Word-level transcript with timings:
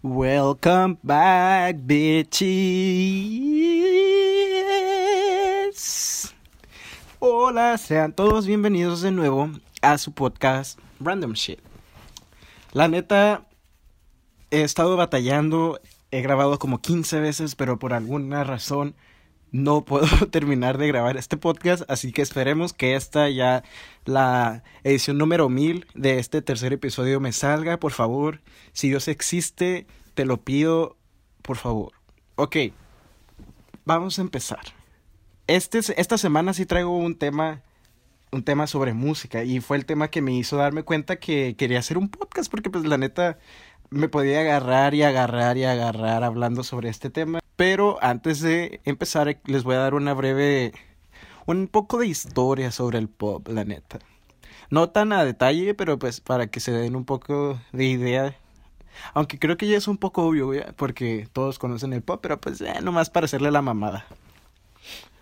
Welcome 0.00 0.96
back, 1.02 1.78
bitches. 1.80 2.44
Hola, 7.18 7.76
sean 7.78 8.12
todos 8.12 8.46
bienvenidos 8.46 9.02
de 9.02 9.10
nuevo 9.10 9.50
a 9.82 9.98
su 9.98 10.12
podcast 10.12 10.78
Random 11.00 11.32
Shit. 11.32 11.58
La 12.72 12.86
neta, 12.86 13.48
he 14.52 14.62
estado 14.62 14.96
batallando, 14.96 15.80
he 16.12 16.22
grabado 16.22 16.60
como 16.60 16.80
15 16.80 17.18
veces, 17.18 17.56
pero 17.56 17.80
por 17.80 17.92
alguna 17.92 18.44
razón 18.44 18.94
no 19.50 19.84
puedo 19.84 20.06
terminar 20.30 20.78
de 20.78 20.88
grabar 20.88 21.16
este 21.16 21.36
podcast, 21.36 21.82
así 21.88 22.12
que 22.12 22.22
esperemos 22.22 22.72
que 22.72 22.94
esta 22.94 23.28
ya 23.28 23.62
la 24.04 24.62
edición 24.84 25.18
número 25.18 25.48
1000 25.48 25.86
de 25.94 26.18
este 26.18 26.42
tercer 26.42 26.72
episodio 26.72 27.20
me 27.20 27.32
salga, 27.32 27.78
por 27.78 27.92
favor. 27.92 28.40
Si 28.72 28.88
Dios 28.88 29.08
existe, 29.08 29.86
te 30.14 30.24
lo 30.24 30.38
pido, 30.38 30.96
por 31.42 31.56
favor. 31.56 31.92
Ok, 32.36 32.56
vamos 33.84 34.18
a 34.18 34.22
empezar. 34.22 34.60
Este, 35.46 35.80
esta 35.96 36.18
semana 36.18 36.52
sí 36.52 36.66
traigo 36.66 36.96
un 36.96 37.16
tema 37.16 37.62
un 38.30 38.42
tema 38.42 38.66
sobre 38.66 38.92
música 38.92 39.42
y 39.44 39.60
fue 39.60 39.78
el 39.78 39.86
tema 39.86 40.08
que 40.08 40.20
me 40.20 40.32
hizo 40.34 40.56
darme 40.56 40.82
cuenta 40.82 41.16
que 41.16 41.56
quería 41.56 41.78
hacer 41.78 41.96
un 41.96 42.10
podcast 42.10 42.50
porque 42.50 42.68
pues 42.68 42.84
la 42.84 42.98
neta 42.98 43.38
me 43.90 44.08
podía 44.08 44.40
agarrar 44.40 44.94
y 44.94 45.02
agarrar 45.02 45.56
y 45.56 45.64
agarrar 45.64 46.24
hablando 46.24 46.62
sobre 46.62 46.90
este 46.90 47.10
tema. 47.10 47.40
Pero 47.58 47.98
antes 48.02 48.40
de 48.40 48.80
empezar, 48.84 49.40
les 49.44 49.64
voy 49.64 49.74
a 49.74 49.78
dar 49.78 49.94
una 49.94 50.14
breve, 50.14 50.72
un 51.44 51.66
poco 51.66 51.98
de 51.98 52.06
historia 52.06 52.70
sobre 52.70 52.98
el 52.98 53.08
pop, 53.08 53.48
la 53.48 53.64
neta. 53.64 53.98
No 54.70 54.90
tan 54.90 55.12
a 55.12 55.24
detalle, 55.24 55.74
pero 55.74 55.98
pues 55.98 56.20
para 56.20 56.46
que 56.46 56.60
se 56.60 56.70
den 56.70 56.94
un 56.94 57.04
poco 57.04 57.58
de 57.72 57.84
idea. 57.84 58.36
Aunque 59.12 59.40
creo 59.40 59.56
que 59.56 59.66
ya 59.66 59.76
es 59.76 59.88
un 59.88 59.98
poco 59.98 60.22
obvio, 60.22 60.52
porque 60.76 61.28
todos 61.32 61.58
conocen 61.58 61.92
el 61.92 62.02
pop, 62.02 62.20
pero 62.22 62.40
pues 62.40 62.60
eh, 62.60 62.74
nomás 62.80 63.10
para 63.10 63.24
hacerle 63.24 63.50
la 63.50 63.60
mamada. 63.60 64.06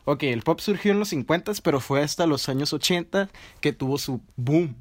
Ok, 0.05 0.25
el 0.25 0.43
pop 0.43 0.61
surgió 0.61 0.93
en 0.93 0.99
los 0.99 1.09
50, 1.09 1.53
pero 1.63 1.81
fue 1.81 2.03
hasta 2.03 2.27
los 2.27 2.51
años 2.51 2.75
80 2.75 3.31
que 3.63 3.73
tuvo 3.73 3.97
su 3.97 4.21
boom. 4.37 4.77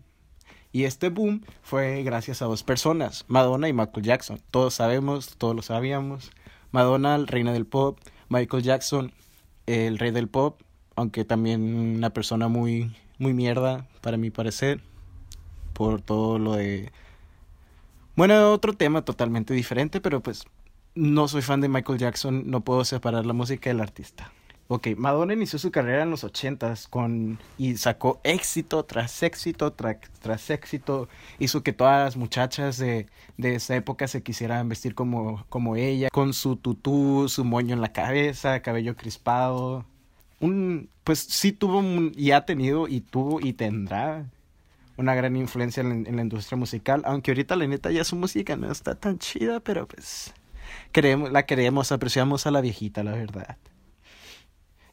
Y 0.73 0.84
este 0.84 1.08
boom 1.08 1.45
fue 1.64 2.03
gracias 2.03 2.42
a 2.42 2.47
dos 2.47 2.64
personas, 2.64 3.23
Madonna 3.30 3.69
y 3.69 3.73
Michael 3.73 4.06
Jackson. 4.06 4.42
Todos 4.52 4.73
sabemos, 4.73 5.38
todos 5.38 5.56
lo 5.56 5.62
sabíamos. 5.62 6.31
Madonna, 6.76 7.18
reina 7.26 7.54
del 7.54 7.66
pop, 7.66 7.98
Michael 8.30 8.62
Jackson, 8.62 9.14
el 9.66 9.98
rey 9.98 10.12
del 10.12 10.28
pop, 10.28 10.62
aunque 10.95 11.23
también 11.23 11.64
una 11.95 12.09
persona 12.12 12.50
muy, 12.50 12.94
muy 13.18 13.34
mierda, 13.34 13.88
para 14.02 14.18
mi 14.18 14.30
parecer, 14.30 14.81
por 15.73 16.02
todo 16.02 16.38
lo 16.38 16.53
de... 16.53 16.92
Bueno, 18.16 18.52
otro 18.52 18.73
tema 18.73 19.03
totalmente 19.03 19.53
diferente, 19.53 20.02
pero 20.02 20.22
pues 20.22 20.44
no 20.96 21.28
soy 21.28 21.42
fan 21.42 21.62
de 21.62 21.70
Michael 21.70 21.98
Jackson, 21.98 22.44
no 22.46 22.62
puedo 22.62 22.84
separar 22.86 23.26
la 23.26 23.34
música 23.34 23.70
del 23.70 23.80
artista. 23.80 24.31
Ok, 24.68 24.88
Madonna 24.98 25.34
inició 25.34 25.60
su 25.60 25.70
carrera 25.70 26.02
en 26.04 26.10
los 26.10 26.24
ochentas 26.24 26.88
con 26.88 27.38
y 27.56 27.78
sacó 27.78 28.20
éxito 28.24 28.84
tras 28.84 29.22
éxito 29.22 29.72
tras 29.74 30.50
éxito, 30.50 31.08
hizo 31.38 31.62
que 31.62 31.72
todas 31.72 32.04
las 32.04 32.18
muchachas 32.18 32.78
de, 32.80 33.06
de 33.38 33.56
esa 33.56 33.76
época 33.76 34.08
se 34.08 34.24
quisieran 34.24 34.68
vestir 34.68 34.96
como, 34.96 35.46
como 35.50 35.76
ella, 35.76 36.10
con 36.12 36.34
su 36.34 36.56
tutú, 36.56 37.28
su 37.30 37.46
moño 37.46 37.76
en 37.76 37.82
la 37.82 37.94
cabeza, 37.94 38.62
cabello 38.62 38.96
crispado. 38.96 39.86
Un, 40.40 40.90
pues 41.04 41.20
sí 41.20 41.52
tuvo 41.52 41.84
y 42.16 42.32
ha 42.32 42.46
tenido 42.46 42.88
y 42.88 43.02
tuvo 43.02 43.40
y 43.42 43.54
tendrá 43.54 44.26
una 44.98 45.14
gran 45.14 45.36
influencia 45.36 45.82
en, 45.82 46.08
en 46.08 46.16
la 46.16 46.24
industria 46.24 46.58
musical, 46.58 47.04
aunque 47.06 47.32
ahorita 47.32 47.56
la 47.56 47.68
neta 47.68 47.92
ya 47.92 48.04
su 48.04 48.16
música 48.16 48.56
no 48.56 48.72
está 48.72 48.96
tan 48.96 49.20
chida, 49.20 49.60
pero 49.60 49.88
pues 49.88 50.34
queremos, 50.92 51.32
la 51.32 51.46
queremos, 51.46 51.92
apreciamos 51.92 52.48
a 52.48 52.52
la 52.52 52.62
viejita, 52.62 53.04
la 53.04 53.12
verdad. 53.12 53.58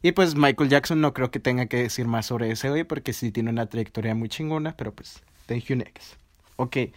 Y 0.05 0.11
pues 0.11 0.35
Michael 0.35 0.69
Jackson 0.69 0.99
no 0.99 1.13
creo 1.13 1.31
que 1.31 1.39
tenga 1.39 1.65
que 1.67 1.77
decir 1.77 2.07
más 2.07 2.25
sobre 2.25 2.51
ese 2.51 2.69
hoy 2.69 2.83
porque 2.83 3.13
sí 3.13 3.31
tiene 3.31 3.49
una 3.49 3.67
trayectoria 3.67 4.13
muy 4.13 4.27
chingona, 4.27 4.75
pero 4.75 4.93
pues, 4.93 5.23
thank 5.45 5.63
you 5.63 5.77
next. 5.77 6.15
Ok. 6.57 6.75
Eh, 6.75 6.93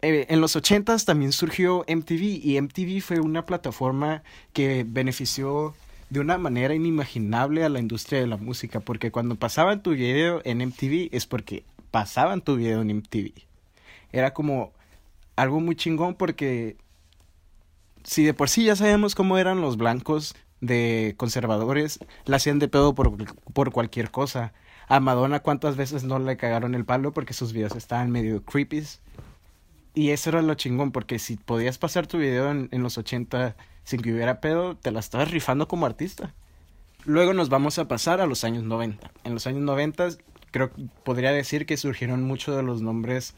en 0.00 0.40
los 0.40 0.54
ochentas 0.54 1.04
también 1.04 1.32
surgió 1.32 1.84
MTV 1.88 2.22
y 2.44 2.60
MTV 2.60 3.02
fue 3.02 3.18
una 3.18 3.44
plataforma 3.44 4.22
que 4.52 4.84
benefició 4.86 5.74
de 6.10 6.20
una 6.20 6.38
manera 6.38 6.74
inimaginable 6.74 7.64
a 7.64 7.68
la 7.68 7.80
industria 7.80 8.20
de 8.20 8.28
la 8.28 8.36
música 8.36 8.78
porque 8.78 9.10
cuando 9.10 9.34
pasaban 9.34 9.82
tu 9.82 9.90
video 9.90 10.42
en 10.44 10.58
MTV 10.58 11.08
es 11.10 11.26
porque 11.26 11.64
pasaban 11.90 12.40
tu 12.40 12.54
video 12.54 12.82
en 12.82 12.98
MTV. 12.98 13.32
Era 14.12 14.32
como 14.32 14.72
algo 15.34 15.58
muy 15.58 15.74
chingón 15.74 16.14
porque 16.14 16.76
si 18.04 18.24
de 18.24 18.34
por 18.34 18.48
sí 18.48 18.64
ya 18.64 18.76
sabemos 18.76 19.16
cómo 19.16 19.38
eran 19.38 19.60
los 19.60 19.76
blancos 19.76 20.36
de 20.62 21.14
conservadores 21.18 21.98
la 22.24 22.36
hacían 22.36 22.58
de 22.58 22.68
pedo 22.68 22.94
por, 22.94 23.12
por 23.52 23.72
cualquier 23.72 24.10
cosa. 24.10 24.54
A 24.88 25.00
Madonna 25.00 25.40
cuántas 25.40 25.76
veces 25.76 26.04
no 26.04 26.18
le 26.18 26.38
cagaron 26.38 26.74
el 26.74 26.86
palo 26.86 27.12
porque 27.12 27.34
sus 27.34 27.52
videos 27.52 27.76
estaban 27.76 28.10
medio 28.10 28.42
creepy. 28.42 28.84
Y 29.94 30.10
eso 30.10 30.30
era 30.30 30.40
lo 30.40 30.54
chingón, 30.54 30.90
porque 30.90 31.18
si 31.18 31.36
podías 31.36 31.76
pasar 31.76 32.06
tu 32.06 32.16
video 32.16 32.50
en, 32.50 32.68
en 32.72 32.82
los 32.82 32.96
80 32.96 33.56
sin 33.84 34.00
que 34.00 34.12
hubiera 34.12 34.40
pedo, 34.40 34.76
te 34.76 34.90
la 34.90 35.00
estabas 35.00 35.30
rifando 35.30 35.68
como 35.68 35.84
artista. 35.84 36.32
Luego 37.04 37.34
nos 37.34 37.50
vamos 37.50 37.78
a 37.78 37.88
pasar 37.88 38.20
a 38.20 38.26
los 38.26 38.44
años 38.44 38.62
90. 38.62 39.10
En 39.24 39.34
los 39.34 39.46
años 39.46 39.62
90 39.62 40.10
creo 40.52 40.70
podría 41.04 41.32
decir 41.32 41.66
que 41.66 41.76
surgieron 41.76 42.22
muchos 42.22 42.54
de 42.54 42.62
los 42.62 42.80
nombres 42.80 43.34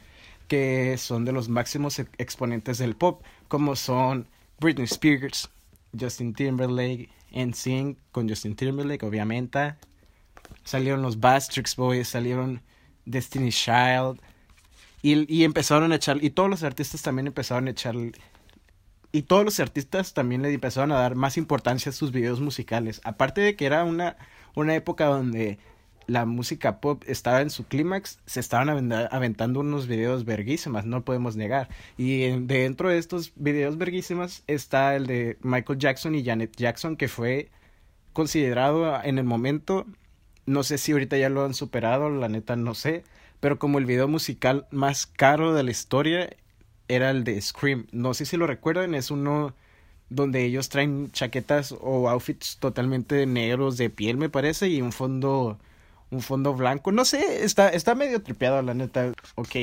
que 0.48 0.98
son 0.98 1.24
de 1.24 1.32
los 1.32 1.48
máximos 1.48 1.98
exponentes 2.18 2.76
del 2.76 2.96
pop, 2.96 3.22
como 3.48 3.76
son 3.76 4.26
Britney 4.60 4.84
Spears, 4.84 5.48
Justin 5.98 6.34
Timberlake, 6.34 7.08
NSYNC 7.32 7.98
con 8.12 8.28
Justin 8.28 8.56
Timberlake, 8.56 9.04
obviamente. 9.04 9.74
Salieron 10.64 11.02
los 11.02 11.20
Bastrix 11.20 11.76
Boys, 11.76 12.08
salieron 12.08 12.62
Destiny 13.04 13.50
Child. 13.50 14.20
Y, 15.02 15.32
y 15.32 15.44
empezaron 15.44 15.92
a 15.92 15.96
echar, 15.96 16.22
y 16.24 16.30
todos 16.30 16.48
los 16.48 16.62
artistas 16.62 17.02
también 17.02 17.26
empezaron 17.26 17.66
a 17.66 17.72
echar, 17.72 17.94
y 19.14 19.22
todos 19.22 19.44
los 19.44 19.60
artistas 19.60 20.14
también 20.14 20.42
le 20.42 20.52
empezaron 20.52 20.90
a 20.90 20.96
dar 20.96 21.14
más 21.14 21.36
importancia 21.36 21.90
a 21.90 21.92
sus 21.92 22.10
videos 22.10 22.40
musicales. 22.40 23.00
Aparte 23.04 23.42
de 23.42 23.54
que 23.54 23.66
era 23.66 23.84
una, 23.84 24.16
una 24.56 24.74
época 24.74 25.04
donde 25.04 25.58
la 26.06 26.26
música 26.26 26.80
pop 26.80 27.02
estaba 27.06 27.40
en 27.40 27.50
su 27.50 27.64
clímax, 27.64 28.18
se 28.26 28.40
estaban 28.40 28.92
aventando 29.10 29.60
unos 29.60 29.86
videos 29.86 30.24
verguísimas, 30.24 30.84
no 30.84 31.04
podemos 31.04 31.36
negar. 31.36 31.68
Y 31.96 32.28
dentro 32.40 32.88
de 32.88 32.98
estos 32.98 33.32
videos 33.36 33.78
verguísimas 33.78 34.42
está 34.46 34.96
el 34.96 35.06
de 35.06 35.38
Michael 35.42 35.78
Jackson 35.78 36.14
y 36.14 36.24
Janet 36.24 36.56
Jackson, 36.56 36.96
que 36.96 37.08
fue 37.08 37.50
considerado 38.12 39.02
en 39.02 39.18
el 39.18 39.24
momento, 39.24 39.86
no 40.46 40.62
sé 40.62 40.78
si 40.78 40.92
ahorita 40.92 41.16
ya 41.16 41.28
lo 41.28 41.44
han 41.44 41.54
superado, 41.54 42.10
la 42.10 42.28
neta 42.28 42.56
no 42.56 42.74
sé, 42.74 43.04
pero 43.40 43.58
como 43.58 43.78
el 43.78 43.86
video 43.86 44.08
musical 44.08 44.66
más 44.70 45.06
caro 45.06 45.54
de 45.54 45.62
la 45.62 45.70
historia 45.70 46.30
era 46.88 47.10
el 47.10 47.24
de 47.24 47.40
Scream. 47.40 47.86
No 47.92 48.14
sé 48.14 48.26
si 48.26 48.36
lo 48.36 48.46
recuerdan, 48.46 48.94
es 48.94 49.10
uno 49.10 49.54
donde 50.10 50.44
ellos 50.44 50.68
traen 50.68 51.10
chaquetas 51.12 51.74
o 51.80 52.08
outfits 52.08 52.58
totalmente 52.58 53.26
negros 53.26 53.76
de 53.76 53.90
piel, 53.90 54.16
me 54.16 54.28
parece, 54.28 54.68
y 54.68 54.80
un 54.80 54.92
fondo 54.92 55.58
un 56.10 56.22
fondo 56.22 56.54
blanco. 56.54 56.92
No 56.92 57.04
sé, 57.04 57.44
está, 57.44 57.68
está 57.68 57.94
medio 57.94 58.22
tripeado, 58.22 58.62
la 58.62 58.74
neta. 58.74 59.12
Ok. 59.34 59.56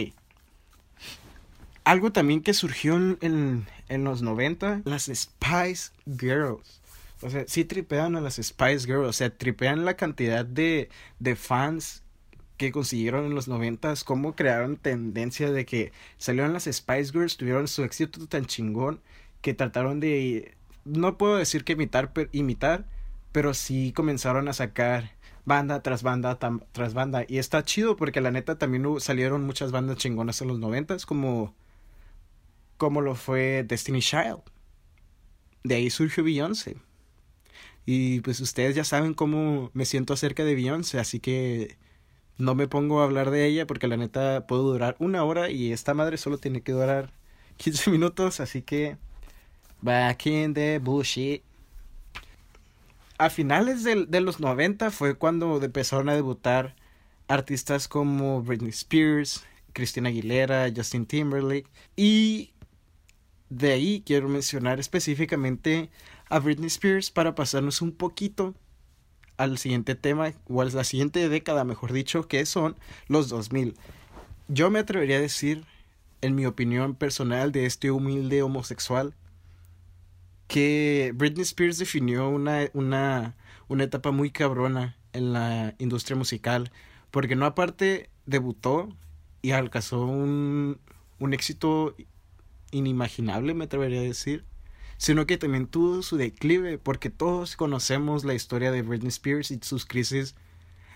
Algo 1.83 2.11
también 2.11 2.41
que 2.41 2.53
surgió 2.53 2.95
en, 2.95 3.65
en 3.89 4.03
los 4.03 4.21
90, 4.21 4.81
las 4.85 5.05
Spice 5.05 5.91
Girls. 6.05 6.81
O 7.21 7.29
sea, 7.29 7.45
sí 7.47 7.65
tripean 7.65 8.15
a 8.15 8.21
las 8.21 8.35
Spice 8.35 8.85
Girls. 8.85 9.07
O 9.07 9.13
sea, 9.13 9.29
tripean 9.29 9.85
la 9.85 9.95
cantidad 9.95 10.45
de, 10.45 10.89
de 11.19 11.35
fans 11.35 12.03
que 12.57 12.71
consiguieron 12.71 13.25
en 13.25 13.33
los 13.33 13.47
90, 13.47 13.95
cómo 14.05 14.35
crearon 14.35 14.77
tendencia 14.77 15.51
de 15.51 15.65
que 15.65 15.91
salieron 16.17 16.53
las 16.53 16.65
Spice 16.65 17.11
Girls, 17.11 17.35
tuvieron 17.35 17.67
su 17.67 17.83
éxito 17.83 18.27
tan 18.27 18.45
chingón 18.45 19.01
que 19.41 19.55
trataron 19.55 19.99
de, 19.99 20.53
no 20.85 21.17
puedo 21.17 21.37
decir 21.37 21.63
que 21.63 21.73
imitar, 21.73 22.11
imitar, 22.31 22.85
pero 23.31 23.55
sí 23.55 23.93
comenzaron 23.93 24.47
a 24.47 24.53
sacar 24.53 25.11
banda 25.45 25.81
tras 25.81 26.03
banda 26.03 26.37
tras 26.71 26.93
banda. 26.93 27.25
Y 27.27 27.37
está 27.37 27.63
chido 27.63 27.95
porque 27.95 28.21
la 28.21 28.31
neta 28.31 28.57
también 28.57 28.85
salieron 28.99 29.43
muchas 29.45 29.71
bandas 29.71 29.97
chingonas 29.97 30.41
en 30.41 30.47
los 30.47 30.59
noventas 30.59 31.05
como, 31.05 31.53
como 32.77 33.01
lo 33.01 33.15
fue 33.15 33.63
Destiny 33.67 34.01
Child. 34.01 34.41
De 35.63 35.75
ahí 35.75 35.89
surgió 35.89 36.23
Beyoncé. 36.23 36.77
Y 37.85 38.21
pues 38.21 38.39
ustedes 38.39 38.75
ya 38.75 38.83
saben 38.83 39.13
cómo 39.13 39.71
me 39.73 39.85
siento 39.85 40.13
acerca 40.13 40.43
de 40.43 40.55
Beyoncé, 40.55 40.99
así 40.99 41.19
que 41.19 41.77
no 42.37 42.55
me 42.55 42.67
pongo 42.67 43.01
a 43.01 43.05
hablar 43.05 43.31
de 43.31 43.45
ella 43.45 43.67
porque 43.67 43.87
la 43.87 43.97
neta 43.97 44.47
puedo 44.47 44.63
durar 44.63 44.95
una 44.99 45.23
hora 45.23 45.49
y 45.49 45.71
esta 45.71 45.93
madre 45.93 46.17
solo 46.17 46.37
tiene 46.37 46.61
que 46.61 46.71
durar 46.71 47.11
15 47.57 47.91
minutos, 47.91 48.39
así 48.39 48.61
que 48.61 48.97
back 49.81 50.25
in 50.27 50.53
the 50.53 50.79
bullshit 50.79 51.43
a 53.21 53.29
finales 53.29 53.83
de, 53.83 54.07
de 54.07 54.19
los 54.19 54.39
90 54.39 54.89
fue 54.89 55.15
cuando 55.15 55.61
empezaron 55.61 56.09
a 56.09 56.15
debutar 56.15 56.75
artistas 57.27 57.87
como 57.87 58.41
Britney 58.41 58.71
Spears, 58.71 59.43
Christina 59.73 60.09
Aguilera, 60.09 60.71
Justin 60.75 61.05
Timberlake. 61.05 61.67
Y 61.95 62.51
de 63.49 63.73
ahí 63.73 64.01
quiero 64.03 64.27
mencionar 64.27 64.79
específicamente 64.79 65.91
a 66.29 66.39
Britney 66.39 66.65
Spears 66.65 67.11
para 67.11 67.35
pasarnos 67.35 67.83
un 67.83 67.91
poquito 67.91 68.55
al 69.37 69.59
siguiente 69.59 69.93
tema, 69.93 70.33
o 70.47 70.63
a 70.63 70.65
la 70.65 70.83
siguiente 70.83 71.29
década, 71.29 71.63
mejor 71.63 71.93
dicho, 71.93 72.27
que 72.27 72.43
son 72.47 72.75
los 73.07 73.29
2000. 73.29 73.75
Yo 74.47 74.71
me 74.71 74.79
atrevería 74.79 75.17
a 75.17 75.21
decir, 75.21 75.63
en 76.21 76.33
mi 76.33 76.47
opinión 76.47 76.95
personal 76.95 77.51
de 77.51 77.67
este 77.67 77.91
humilde 77.91 78.41
homosexual, 78.41 79.13
que 80.51 81.13
Britney 81.15 81.43
Spears 81.43 81.77
definió 81.77 82.27
una, 82.27 82.69
una, 82.73 83.37
una 83.69 83.85
etapa 83.85 84.11
muy 84.11 84.31
cabrona 84.31 84.97
en 85.13 85.31
la 85.31 85.75
industria 85.77 86.17
musical, 86.17 86.73
porque 87.09 87.37
no 87.37 87.45
aparte 87.45 88.09
debutó 88.25 88.89
y 89.41 89.51
alcanzó 89.51 90.05
un, 90.05 90.77
un 91.19 91.33
éxito 91.33 91.95
inimaginable, 92.71 93.53
me 93.53 93.63
atrevería 93.63 94.01
a 94.01 94.03
decir, 94.03 94.43
sino 94.97 95.25
que 95.25 95.37
también 95.37 95.67
tuvo 95.67 96.01
su 96.01 96.17
declive, 96.17 96.77
porque 96.77 97.09
todos 97.09 97.55
conocemos 97.55 98.25
la 98.25 98.33
historia 98.33 98.73
de 98.73 98.81
Britney 98.81 99.07
Spears 99.07 99.51
y 99.51 99.59
sus 99.61 99.85
crisis, 99.85 100.35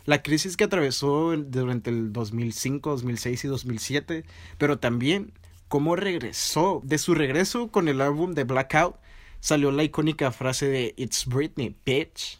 la 0.04 0.22
crisis 0.22 0.58
que 0.58 0.66
atravesó 0.66 1.34
durante 1.38 1.92
el 1.92 2.12
2005, 2.12 2.90
2006 2.90 3.46
y 3.46 3.48
2007, 3.48 4.26
pero 4.58 4.80
también 4.80 5.32
cómo 5.70 5.96
regresó, 5.96 6.82
de 6.84 6.98
su 6.98 7.16
regreso 7.16 7.70
con 7.70 7.88
el 7.88 8.02
álbum 8.02 8.34
de 8.34 8.44
Blackout, 8.44 8.98
salió 9.46 9.72
la 9.72 9.84
icónica 9.84 10.32
frase 10.32 10.68
de 10.68 10.96
It's 10.98 11.28
Britney, 11.28 11.76
bitch. 11.86 12.40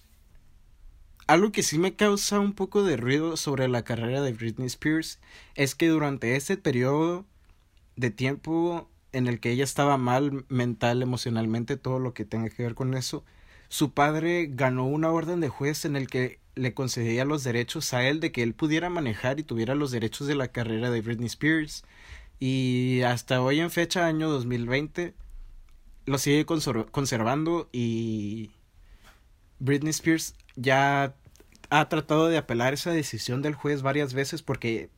Algo 1.28 1.52
que 1.52 1.62
sí 1.62 1.78
me 1.78 1.96
causa 1.96 2.40
un 2.40 2.54
poco 2.54 2.82
de 2.82 2.98
ruido 2.98 3.38
sobre 3.38 3.68
la 3.68 3.84
carrera 3.84 4.24
de 4.24 4.34
Britney 4.34 4.66
Spears 4.66 5.20
es 5.54 5.76
que 5.76 5.88
durante 5.88 6.36
ese 6.36 6.58
periodo 6.58 7.24
de 7.96 8.10
tiempo 8.10 8.90
en 9.12 9.28
el 9.28 9.40
que 9.40 9.52
ella 9.52 9.64
estaba 9.64 9.98
mal 9.98 10.46
mental, 10.50 11.04
emocionalmente, 11.04 11.78
todo 11.78 12.00
lo 12.00 12.16
que 12.16 12.26
tenga 12.26 12.50
que 12.50 12.64
ver 12.64 12.74
con 12.74 12.96
eso, 12.96 13.24
su 13.68 13.94
padre 13.94 14.50
ganó 14.50 14.88
una 14.88 15.12
orden 15.12 15.42
de 15.42 15.50
juez 15.50 15.86
en 15.86 15.96
el 15.96 16.08
que 16.08 16.40
le 16.56 16.74
concedía 16.74 17.24
los 17.24 17.44
derechos 17.44 17.94
a 17.94 18.04
él 18.08 18.20
de 18.20 18.32
que 18.32 18.42
él 18.42 18.56
pudiera 18.56 18.90
manejar 18.90 19.40
y 19.40 19.44
tuviera 19.44 19.76
los 19.76 19.92
derechos 19.92 20.26
de 20.26 20.34
la 20.34 20.48
carrera 20.48 20.90
de 20.90 21.02
Britney 21.02 21.28
Spears. 21.28 21.84
Y 22.40 23.02
hasta 23.06 23.44
hoy 23.44 23.60
en 23.60 23.70
fecha, 23.70 24.08
año 24.08 24.28
2020, 24.28 25.14
lo 26.06 26.18
sigue 26.18 26.46
conservando 26.46 27.70
y 27.72 28.52
Britney 29.60 29.92
Spears 29.92 30.36
ya 30.56 31.16
ha 31.70 31.90
tratado 31.90 32.28
de 32.28 32.38
apelar 32.38 32.74
esa 32.74 32.92
decisión 32.92 33.42
del 33.42 33.56
juez 33.56 33.82
varias 33.82 34.14
veces 34.14 34.42
porque 34.42 34.90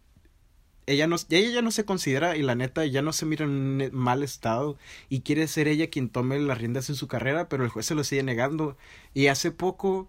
ella 0.85 1.07
no, 1.07 1.17
ella 1.29 1.49
ya 1.49 1.61
no 1.61 1.71
se 1.71 1.85
considera 1.85 2.37
y 2.37 2.41
la 2.43 2.55
neta 2.55 2.85
ya 2.85 3.01
no 3.01 3.11
se 3.13 3.25
mira 3.25 3.45
en 3.45 3.51
un 3.51 3.89
mal 3.91 4.23
estado 4.23 4.77
y 5.09 5.21
quiere 5.21 5.47
ser 5.47 5.67
ella 5.67 5.89
quien 5.89 6.09
tome 6.09 6.39
las 6.39 6.57
riendas 6.57 6.89
en 6.89 6.95
su 6.95 7.07
carrera, 7.07 7.49
pero 7.49 7.63
el 7.63 7.69
juez 7.69 7.85
se 7.85 7.95
lo 7.95 8.03
sigue 8.05 8.23
negando. 8.23 8.77
Y 9.13 9.27
hace 9.27 9.51
poco 9.51 10.07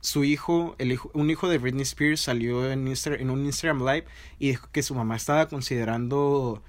su 0.00 0.24
hijo, 0.24 0.74
el 0.78 0.92
hijo 0.92 1.10
un 1.12 1.30
hijo 1.30 1.48
de 1.48 1.58
Britney 1.58 1.82
Spears 1.82 2.20
salió 2.20 2.70
en, 2.70 2.88
en 2.88 3.30
un 3.30 3.44
Instagram 3.44 3.80
Live 3.80 4.06
y 4.38 4.48
dijo 4.48 4.68
que 4.72 4.82
su 4.82 4.94
mamá 4.94 5.16
estaba 5.16 5.48
considerando 5.48 6.62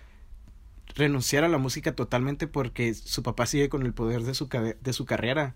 renunciar 0.98 1.44
a 1.44 1.50
la 1.50 1.58
música 1.58 1.96
totalmente 1.96 2.48
porque 2.48 2.94
su 2.94 3.24
papá 3.24 3.46
sigue 3.46 3.70
con 3.70 3.84
el 3.86 3.94
poder 3.94 4.24
de 4.24 4.34
su, 4.34 4.48
de 4.48 4.94
su 4.94 5.06
carrera. 5.06 5.56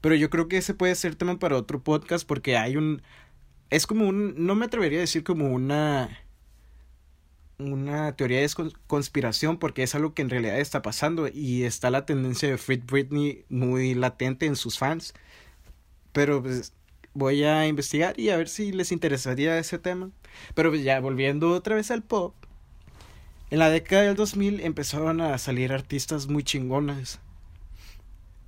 Pero 0.00 0.14
yo 0.14 0.30
creo 0.30 0.48
que 0.48 0.58
ese 0.58 0.74
puede 0.74 0.94
ser 0.94 1.14
tema 1.14 1.38
para 1.38 1.56
otro 1.56 1.82
podcast 1.82 2.26
porque 2.26 2.56
hay 2.56 2.76
un... 2.76 3.02
Es 3.70 3.86
como 3.86 4.08
un... 4.08 4.34
No 4.44 4.54
me 4.54 4.66
atrevería 4.66 4.98
a 4.98 5.02
decir 5.02 5.24
como 5.24 5.52
una 5.52 6.10
una 7.60 8.16
teoría 8.16 8.40
de 8.40 8.50
conspiración 8.86 9.58
porque 9.58 9.82
es 9.82 9.94
algo 9.94 10.14
que 10.14 10.22
en 10.22 10.30
realidad 10.30 10.58
está 10.58 10.82
pasando 10.82 11.28
y 11.28 11.64
está 11.64 11.90
la 11.90 12.06
tendencia 12.06 12.48
de 12.48 12.58
Free 12.58 12.82
Britney 12.84 13.44
muy 13.48 13.94
latente 13.94 14.46
en 14.46 14.56
sus 14.56 14.78
fans. 14.78 15.14
Pero 16.12 16.42
pues 16.42 16.72
voy 17.14 17.44
a 17.44 17.66
investigar 17.66 18.18
y 18.18 18.30
a 18.30 18.36
ver 18.36 18.48
si 18.48 18.72
les 18.72 18.92
interesaría 18.92 19.58
ese 19.58 19.78
tema. 19.78 20.10
Pero 20.54 20.70
pues 20.70 20.82
ya 20.82 21.00
volviendo 21.00 21.52
otra 21.52 21.76
vez 21.76 21.90
al 21.90 22.02
pop. 22.02 22.34
En 23.50 23.58
la 23.58 23.68
década 23.68 24.02
del 24.02 24.14
2000 24.14 24.60
empezaron 24.60 25.20
a 25.20 25.36
salir 25.38 25.72
artistas 25.72 26.28
muy 26.28 26.44
chingonas. 26.44 27.20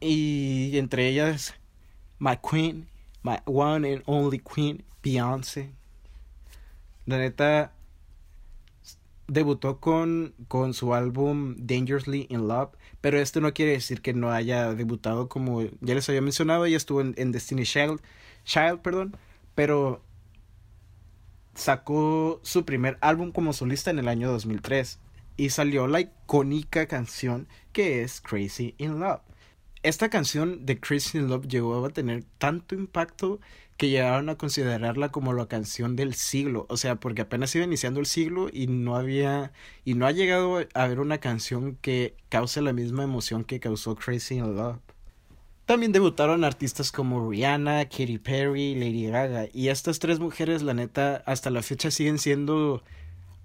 Y 0.00 0.78
entre 0.78 1.08
ellas, 1.08 1.54
my 2.20 2.37
queen, 2.37 2.88
my 3.22 3.38
one 3.44 3.93
and 3.93 4.02
only 4.06 4.38
queen, 4.38 4.84
Beyoncé. 5.02 5.70
La 7.06 7.19
neta, 7.19 7.72
debutó 9.26 9.81
con, 9.81 10.34
con 10.46 10.75
su 10.75 10.94
álbum 10.94 11.56
Dangerously 11.58 12.26
in 12.31 12.46
Love, 12.46 12.70
pero 13.00 13.19
esto 13.19 13.40
no 13.40 13.52
quiere 13.52 13.72
decir 13.72 14.02
que 14.02 14.12
no 14.12 14.31
haya 14.31 14.75
debutado 14.75 15.28
como 15.28 15.62
ya 15.62 15.94
les 15.94 16.08
había 16.08 16.20
mencionado, 16.20 16.64
ella 16.64 16.76
estuvo 16.76 17.00
en, 17.00 17.14
en 17.16 17.32
Destiny 17.32 17.64
Child, 17.64 18.00
Child, 18.44 18.81
perdón, 18.81 19.16
pero 19.55 20.02
sacó 21.54 22.40
su 22.43 22.64
primer 22.64 22.99
álbum 23.00 23.32
como 23.32 23.52
solista 23.52 23.90
en 23.90 23.99
el 23.99 24.08
año 24.08 24.31
2003 24.31 24.99
y 25.37 25.50
salió 25.50 25.87
la 25.87 26.00
icónica 26.00 26.87
canción 26.87 27.49
que 27.72 28.02
es 28.02 28.20
Crazy 28.20 28.75
in 28.78 29.00
Love. 29.00 29.20
Esta 29.82 30.10
canción 30.10 30.64
de 30.64 30.78
Crazy 30.78 31.19
in 31.19 31.28
Love 31.28 31.49
llegó 31.49 31.84
a 31.84 31.90
tener 31.90 32.25
tanto 32.38 32.75
impacto 32.75 33.40
que 33.76 33.88
llegaron 33.88 34.28
a 34.28 34.37
considerarla 34.37 35.10
como 35.10 35.32
la 35.32 35.46
canción 35.46 35.96
del 35.96 36.14
siglo, 36.14 36.66
o 36.69 36.76
sea, 36.76 36.96
porque 36.96 37.22
apenas 37.22 37.55
iba 37.56 37.64
iniciando 37.64 37.98
el 37.98 38.06
siglo 38.06 38.48
y 38.52 38.69
no 38.69 38.96
había 38.96 39.52
y 39.84 39.94
no 39.94 40.06
ha 40.06 40.12
llegado 40.12 40.58
a 40.58 40.82
haber 40.82 41.00
una 41.00 41.19
canción 41.19 41.76
que 41.81 42.14
cause 42.28 42.62
la 42.62 42.72
misma 42.72 43.02
emoción 43.02 43.44
que 43.44 43.60
causó 43.60 43.96
Crazy 43.96 44.37
in 44.37 44.55
Love. 44.55 44.78
También 45.66 45.92
debutaron 45.92 46.44
artistas 46.44 46.90
como 46.90 47.30
Rihanna, 47.30 47.84
Katy 47.84 48.18
Perry, 48.18 48.74
Lady 48.74 49.06
Gaga 49.06 49.46
y 49.52 49.68
estas 49.68 50.00
tres 50.00 50.18
mujeres 50.18 50.62
la 50.62 50.74
neta 50.74 51.22
hasta 51.24 51.50
la 51.50 51.62
fecha 51.62 51.90
siguen 51.90 52.18
siendo 52.18 52.82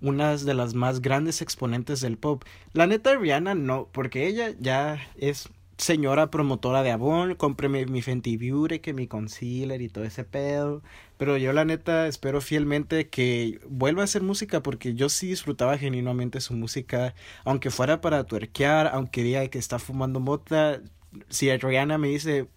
unas 0.01 0.45
de 0.45 0.53
las 0.53 0.73
más 0.73 1.01
grandes 1.01 1.41
exponentes 1.41 2.01
del 2.01 2.17
pop. 2.17 2.43
La 2.73 2.87
neta 2.87 3.15
Rihanna 3.15 3.55
no, 3.55 3.87
porque 3.91 4.27
ella 4.27 4.53
ya 4.59 4.99
es 5.17 5.49
señora 5.77 6.31
promotora 6.31 6.81
de 6.81 6.91
Avon, 6.91 7.35
cómpreme 7.35 7.85
mi 7.85 8.01
Fenty 8.01 8.35
Beauty, 8.37 8.79
que 8.79 8.93
mi 8.93 9.07
concealer 9.07 9.81
y 9.81 9.89
todo 9.89 10.03
ese 10.03 10.23
pedo. 10.23 10.81
Pero 11.17 11.37
yo 11.37 11.53
la 11.53 11.65
neta 11.65 12.07
espero 12.07 12.41
fielmente 12.41 13.09
que 13.09 13.59
vuelva 13.69 14.01
a 14.01 14.05
hacer 14.05 14.23
música 14.23 14.63
porque 14.63 14.95
yo 14.95 15.09
sí 15.09 15.27
disfrutaba 15.27 15.77
genuinamente 15.77 16.41
su 16.41 16.53
música, 16.53 17.13
aunque 17.45 17.69
fuera 17.71 18.01
para 18.01 18.23
tuerquear, 18.25 18.87
aunque 18.87 19.23
diga 19.23 19.47
que 19.49 19.59
está 19.59 19.79
fumando 19.79 20.19
mota. 20.19 20.81
Si 21.29 21.50
Adriana 21.50 21.98
me 21.98 22.10
dice, 22.10 22.48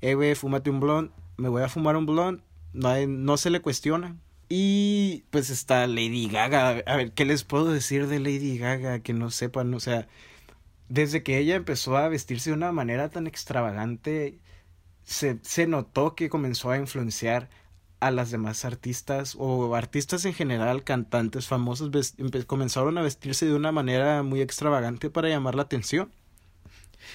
eh, 0.00 0.14
güey, 0.14 0.34
fúmate 0.34 0.70
un 0.70 0.80
blond, 0.80 1.10
me 1.36 1.48
voy 1.48 1.62
a 1.62 1.68
fumar 1.68 1.96
un 1.96 2.06
blond, 2.06 2.42
no, 2.72 3.06
no 3.06 3.36
se 3.36 3.50
le 3.50 3.60
cuestiona. 3.60 4.16
Y 4.48 5.24
pues 5.30 5.50
está 5.50 5.86
Lady 5.86 6.28
Gaga. 6.28 6.82
A 6.86 6.96
ver, 6.96 7.12
¿qué 7.12 7.24
les 7.24 7.44
puedo 7.44 7.70
decir 7.70 8.06
de 8.06 8.18
Lady 8.18 8.58
Gaga 8.58 9.00
que 9.00 9.12
no 9.12 9.30
sepan? 9.30 9.74
O 9.74 9.80
sea, 9.80 10.08
desde 10.88 11.22
que 11.22 11.38
ella 11.38 11.56
empezó 11.56 11.96
a 11.96 12.08
vestirse 12.08 12.50
de 12.50 12.56
una 12.56 12.72
manera 12.72 13.10
tan 13.10 13.26
extravagante, 13.26 14.40
se, 15.04 15.38
se 15.42 15.66
notó 15.66 16.14
que 16.14 16.30
comenzó 16.30 16.70
a 16.70 16.78
influenciar 16.78 17.50
a 18.00 18.10
las 18.10 18.30
demás 18.30 18.64
artistas 18.64 19.36
o 19.38 19.74
artistas 19.74 20.24
en 20.24 20.34
general, 20.34 20.84
cantantes 20.84 21.46
famosos, 21.46 21.90
comenzaron 22.46 22.98
a 22.98 23.02
vestirse 23.02 23.46
de 23.46 23.54
una 23.54 23.72
manera 23.72 24.22
muy 24.22 24.40
extravagante 24.40 25.10
para 25.10 25.28
llamar 25.28 25.54
la 25.54 25.62
atención. 25.62 26.12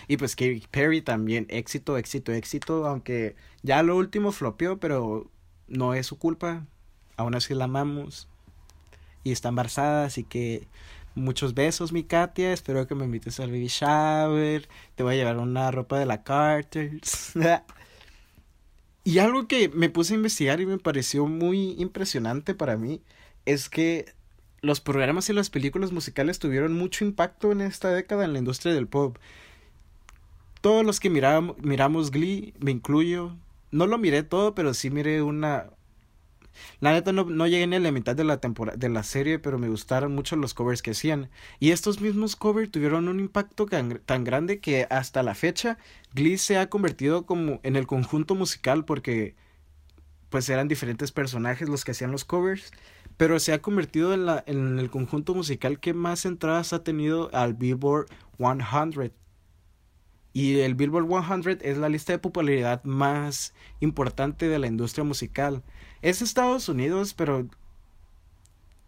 Y 0.07 0.17
pues 0.17 0.35
Katy 0.35 0.63
Perry 0.71 1.01
también, 1.01 1.45
éxito, 1.49 1.97
éxito, 1.97 2.31
éxito, 2.31 2.85
aunque 2.87 3.35
ya 3.61 3.83
lo 3.83 3.97
último 3.97 4.31
flopeó, 4.31 4.79
pero 4.79 5.29
no 5.67 5.93
es 5.93 6.07
su 6.07 6.17
culpa, 6.17 6.65
aún 7.17 7.35
así 7.35 7.53
la 7.53 7.65
amamos 7.65 8.27
y 9.23 9.31
está 9.31 9.49
embarazada, 9.49 10.05
así 10.05 10.23
que 10.23 10.67
Muchos 11.15 11.53
besos, 11.53 11.91
mi 11.91 12.03
Katia. 12.03 12.53
Espero 12.53 12.87
que 12.87 12.95
me 12.95 13.05
invites 13.05 13.39
al 13.39 13.51
baby 13.51 13.67
shower. 13.67 14.67
Te 14.95 15.03
voy 15.03 15.13
a 15.13 15.17
llevar 15.17 15.37
una 15.37 15.69
ropa 15.69 15.99
de 15.99 16.07
la 16.07 16.23
Carter. 16.23 16.99
y 19.03 19.19
algo 19.19 19.47
que 19.47 19.69
me 19.69 19.89
puse 19.89 20.13
a 20.13 20.17
investigar 20.17 20.59
y 20.59 20.65
me 20.65 20.79
pareció 20.79 21.27
muy 21.27 21.75
impresionante 21.79 22.55
para 22.55 22.77
mí 22.77 23.01
es 23.45 23.69
que 23.69 24.13
los 24.61 24.81
programas 24.81 25.29
y 25.29 25.33
las 25.33 25.49
películas 25.51 25.91
musicales 25.91 26.39
tuvieron 26.39 26.73
mucho 26.73 27.05
impacto 27.05 27.51
en 27.51 27.61
esta 27.61 27.89
década 27.91 28.25
en 28.25 28.33
la 28.33 28.39
industria 28.39 28.73
del 28.73 28.87
pop. 28.87 29.17
Todos 30.63 30.85
los 30.85 31.01
que 31.01 31.09
miramos, 31.09 31.57
miramos 31.57 32.09
Glee, 32.09 32.53
me 32.61 32.71
incluyo. 32.71 33.35
No 33.71 33.85
lo 33.85 33.97
miré 33.97 34.23
todo, 34.23 34.55
pero 34.55 34.73
sí 34.73 34.89
miré 34.89 35.21
una, 35.21 35.71
la 36.79 36.93
neta 36.93 37.11
no, 37.11 37.25
no 37.25 37.47
llegué 37.47 37.67
ni 37.67 37.75
a 37.75 37.81
la 37.81 37.91
mitad 37.91 38.15
de 38.15 38.23
la 38.23 38.37
temporada 38.39 38.77
de 38.77 38.87
la 38.87 39.03
serie, 39.03 39.39
pero 39.39 39.59
me 39.59 39.67
gustaron 39.67 40.15
mucho 40.15 40.37
los 40.37 40.53
covers 40.53 40.81
que 40.81 40.91
hacían. 40.91 41.29
Y 41.59 41.71
estos 41.71 41.99
mismos 41.99 42.37
covers 42.37 42.71
tuvieron 42.71 43.09
un 43.09 43.19
impacto 43.19 43.65
tan, 43.65 44.23
grande 44.23 44.61
que 44.61 44.87
hasta 44.89 45.21
la 45.21 45.35
fecha 45.35 45.77
Glee 46.13 46.37
se 46.37 46.57
ha 46.57 46.69
convertido 46.69 47.25
como 47.25 47.59
en 47.63 47.75
el 47.75 47.85
conjunto 47.85 48.33
musical 48.33 48.85
porque 48.85 49.35
pues 50.29 50.47
eran 50.47 50.69
diferentes 50.69 51.11
personajes 51.11 51.67
los 51.67 51.83
que 51.83 51.91
hacían 51.91 52.13
los 52.13 52.23
covers, 52.23 52.71
pero 53.17 53.37
se 53.41 53.51
ha 53.51 53.61
convertido 53.61 54.13
en, 54.13 54.25
la, 54.27 54.45
en 54.47 54.79
el 54.79 54.89
conjunto 54.89 55.35
musical 55.35 55.81
que 55.81 55.93
más 55.93 56.23
entradas 56.23 56.71
ha 56.71 56.85
tenido 56.85 57.29
al 57.33 57.53
Billboard 57.53 58.07
100. 58.37 59.11
Y 60.33 60.59
el 60.61 60.73
Billboard 60.73 61.07
100 61.07 61.59
es 61.61 61.77
la 61.77 61.89
lista 61.89 62.11
de 62.11 62.19
popularidad 62.19 62.83
más 62.83 63.53
importante 63.79 64.47
de 64.47 64.57
la 64.57 64.67
industria 64.67 65.03
musical. 65.03 65.63
Es 66.01 66.23
Estados 66.23 66.67
Unidos, 66.67 67.13
pero 67.13 67.47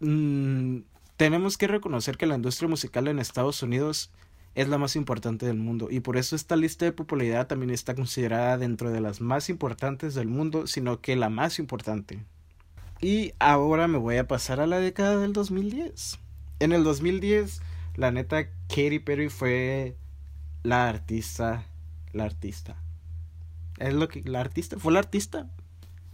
mm, 0.00 0.78
tenemos 1.16 1.56
que 1.56 1.68
reconocer 1.68 2.16
que 2.16 2.26
la 2.26 2.34
industria 2.34 2.68
musical 2.68 3.06
en 3.06 3.20
Estados 3.20 3.62
Unidos 3.62 4.10
es 4.56 4.68
la 4.68 4.78
más 4.78 4.96
importante 4.96 5.46
del 5.46 5.58
mundo. 5.58 5.88
Y 5.88 6.00
por 6.00 6.16
eso 6.16 6.34
esta 6.34 6.56
lista 6.56 6.84
de 6.84 6.92
popularidad 6.92 7.46
también 7.46 7.70
está 7.70 7.94
considerada 7.94 8.58
dentro 8.58 8.90
de 8.90 9.00
las 9.00 9.20
más 9.20 9.48
importantes 9.48 10.14
del 10.14 10.28
mundo, 10.28 10.66
sino 10.66 11.00
que 11.00 11.14
la 11.14 11.28
más 11.28 11.58
importante. 11.60 12.24
Y 13.00 13.34
ahora 13.38 13.86
me 13.86 13.98
voy 13.98 14.16
a 14.16 14.26
pasar 14.26 14.58
a 14.58 14.66
la 14.66 14.80
década 14.80 15.18
del 15.18 15.32
2010. 15.32 16.18
En 16.58 16.72
el 16.72 16.82
2010, 16.82 17.60
la 17.94 18.10
neta, 18.10 18.48
Katy 18.68 18.98
Perry 19.00 19.28
fue 19.28 19.94
la 20.66 20.88
artista, 20.88 21.64
la 22.12 22.24
artista. 22.24 22.76
Es 23.78 23.94
lo 23.94 24.08
que, 24.08 24.22
la 24.24 24.40
artista, 24.40 24.78
fue 24.80 24.92
la 24.92 24.98
artista. 24.98 25.48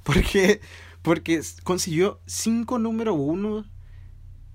Porque, 0.03 0.61
porque 1.01 1.41
consiguió 1.65 2.21
cinco 2.27 2.79
número 2.79 3.15
uno, 3.15 3.65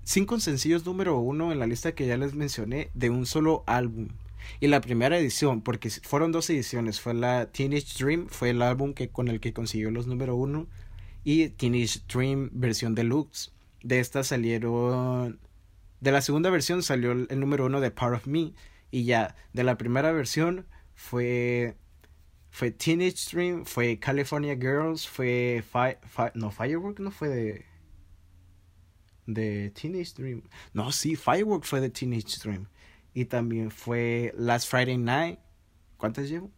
cinco 0.04 0.38
sencillos 0.38 0.86
número 0.86 1.18
uno 1.18 1.50
en 1.50 1.58
la 1.58 1.66
lista 1.66 1.96
que 1.96 2.06
ya 2.06 2.16
les 2.16 2.34
mencioné 2.34 2.90
de 2.94 3.10
un 3.10 3.26
solo 3.26 3.64
álbum. 3.66 4.08
Y 4.60 4.68
la 4.68 4.80
primera 4.80 5.18
edición, 5.18 5.62
porque 5.62 5.90
fueron 5.90 6.30
dos 6.30 6.48
ediciones, 6.48 7.00
fue 7.00 7.14
la 7.14 7.46
Teenage 7.46 7.98
Dream, 7.98 8.28
fue 8.28 8.50
el 8.50 8.62
álbum 8.62 8.94
que, 8.94 9.08
con 9.08 9.26
el 9.26 9.40
que 9.40 9.52
consiguió 9.52 9.90
los 9.90 10.06
número 10.06 10.36
uno, 10.36 10.68
y 11.24 11.48
Teenage 11.48 12.02
Dream 12.08 12.50
versión 12.52 12.94
deluxe. 12.94 13.50
De 13.82 13.98
esta 13.98 14.22
salieron, 14.22 15.40
de 16.00 16.12
la 16.12 16.20
segunda 16.20 16.50
versión 16.50 16.84
salió 16.84 17.12
el 17.12 17.40
número 17.40 17.66
uno 17.66 17.80
de 17.80 17.90
Part 17.90 18.14
of 18.14 18.26
Me, 18.28 18.52
y 18.90 19.04
ya, 19.04 19.36
de 19.52 19.64
la 19.64 19.76
primera 19.76 20.12
versión 20.12 20.66
fue 20.94 21.76
fue 22.50 22.70
Teenage 22.70 23.30
Dream, 23.30 23.64
fue 23.64 23.98
California 23.98 24.56
Girls, 24.56 25.06
fue 25.06 25.62
no 26.34 26.50
Firework 26.50 26.98
no 27.00 27.10
fue 27.10 27.28
de 27.28 27.66
de 29.26 29.70
Teenage 29.70 30.14
Dream. 30.16 30.42
No, 30.72 30.90
sí, 30.90 31.14
Firework 31.14 31.64
fue 31.64 31.80
de 31.80 31.90
Teenage 31.90 32.38
Dream 32.42 32.66
y 33.14 33.26
también 33.26 33.70
fue 33.70 34.32
Last 34.36 34.68
Friday 34.68 34.96
Night. 34.96 35.38
¿Cuántas 35.98 36.28
llevo? 36.28 36.50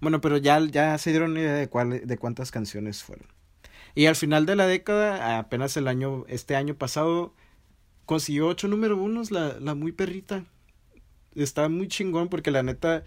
Bueno, 0.00 0.20
pero 0.20 0.36
ya, 0.36 0.60
ya 0.60 0.98
se 0.98 1.10
dieron 1.10 1.36
idea 1.36 1.54
de 1.54 1.68
cuál, 1.68 2.06
de 2.06 2.18
cuántas 2.18 2.50
canciones 2.50 3.02
fueron. 3.02 3.28
Y 3.94 4.06
al 4.06 4.16
final 4.16 4.46
de 4.46 4.56
la 4.56 4.66
década, 4.66 5.38
apenas 5.38 5.76
el 5.76 5.88
año, 5.88 6.24
este 6.28 6.56
año 6.56 6.76
pasado, 6.76 7.34
consiguió 8.04 8.48
ocho 8.48 8.68
número 8.68 8.96
unos 8.96 9.30
la, 9.30 9.58
la 9.60 9.74
muy 9.74 9.92
perrita 9.92 10.44
está 11.34 11.68
muy 11.68 11.88
chingón 11.88 12.28
porque 12.28 12.50
la 12.50 12.62
neta 12.62 13.04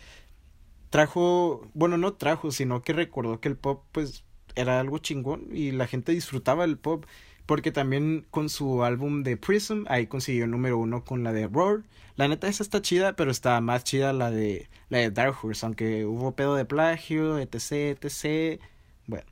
trajo, 0.89 1.67
bueno, 1.73 1.97
no 1.97 2.13
trajo, 2.13 2.51
sino 2.51 2.81
que 2.83 2.93
recordó 2.93 3.39
que 3.39 3.49
el 3.49 3.57
pop 3.57 3.83
pues 3.91 4.23
era 4.55 4.79
algo 4.79 4.99
chingón 4.99 5.47
y 5.51 5.71
la 5.71 5.87
gente 5.87 6.11
disfrutaba 6.11 6.65
el 6.65 6.77
pop. 6.77 7.05
Porque 7.45 7.71
también 7.71 8.25
con 8.29 8.47
su 8.47 8.83
álbum 8.83 9.23
de 9.23 9.35
Prism, 9.35 9.83
ahí 9.87 10.07
consiguió 10.07 10.47
número 10.47 10.77
uno 10.77 11.03
con 11.03 11.23
la 11.23 11.33
de 11.33 11.47
Roar. 11.47 11.83
La 12.15 12.27
neta 12.29 12.47
esa 12.47 12.63
está 12.63 12.81
chida, 12.81 13.17
pero 13.17 13.31
está 13.31 13.59
más 13.59 13.83
chida 13.83 14.13
la 14.13 14.31
de 14.31 14.69
la 14.89 14.99
de 14.99 15.11
Dark 15.11 15.35
Horse, 15.43 15.65
aunque 15.65 16.05
hubo 16.05 16.35
pedo 16.35 16.55
de 16.55 16.63
plagio, 16.63 17.39
etc, 17.39 17.97
etc. 18.01 18.61
Bueno, 19.07 19.25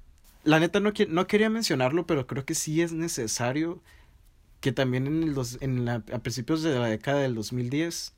la 0.44 0.60
neta 0.60 0.82
no, 0.82 0.92
no 1.10 1.28
quería 1.28 1.50
mencionarlo, 1.50 2.06
pero 2.06 2.28
creo 2.28 2.44
que 2.44 2.56
sí 2.56 2.82
es 2.82 2.92
necesario 2.92 3.82
que 4.60 4.72
también 4.72 5.08
en, 5.08 5.24
el 5.24 5.36
en 5.62 5.86
la, 5.86 6.04
a 6.14 6.20
principios 6.20 6.64
de 6.64 6.78
la 6.78 6.88
década 6.88 7.22
del 7.22 7.36
2010 7.36 8.14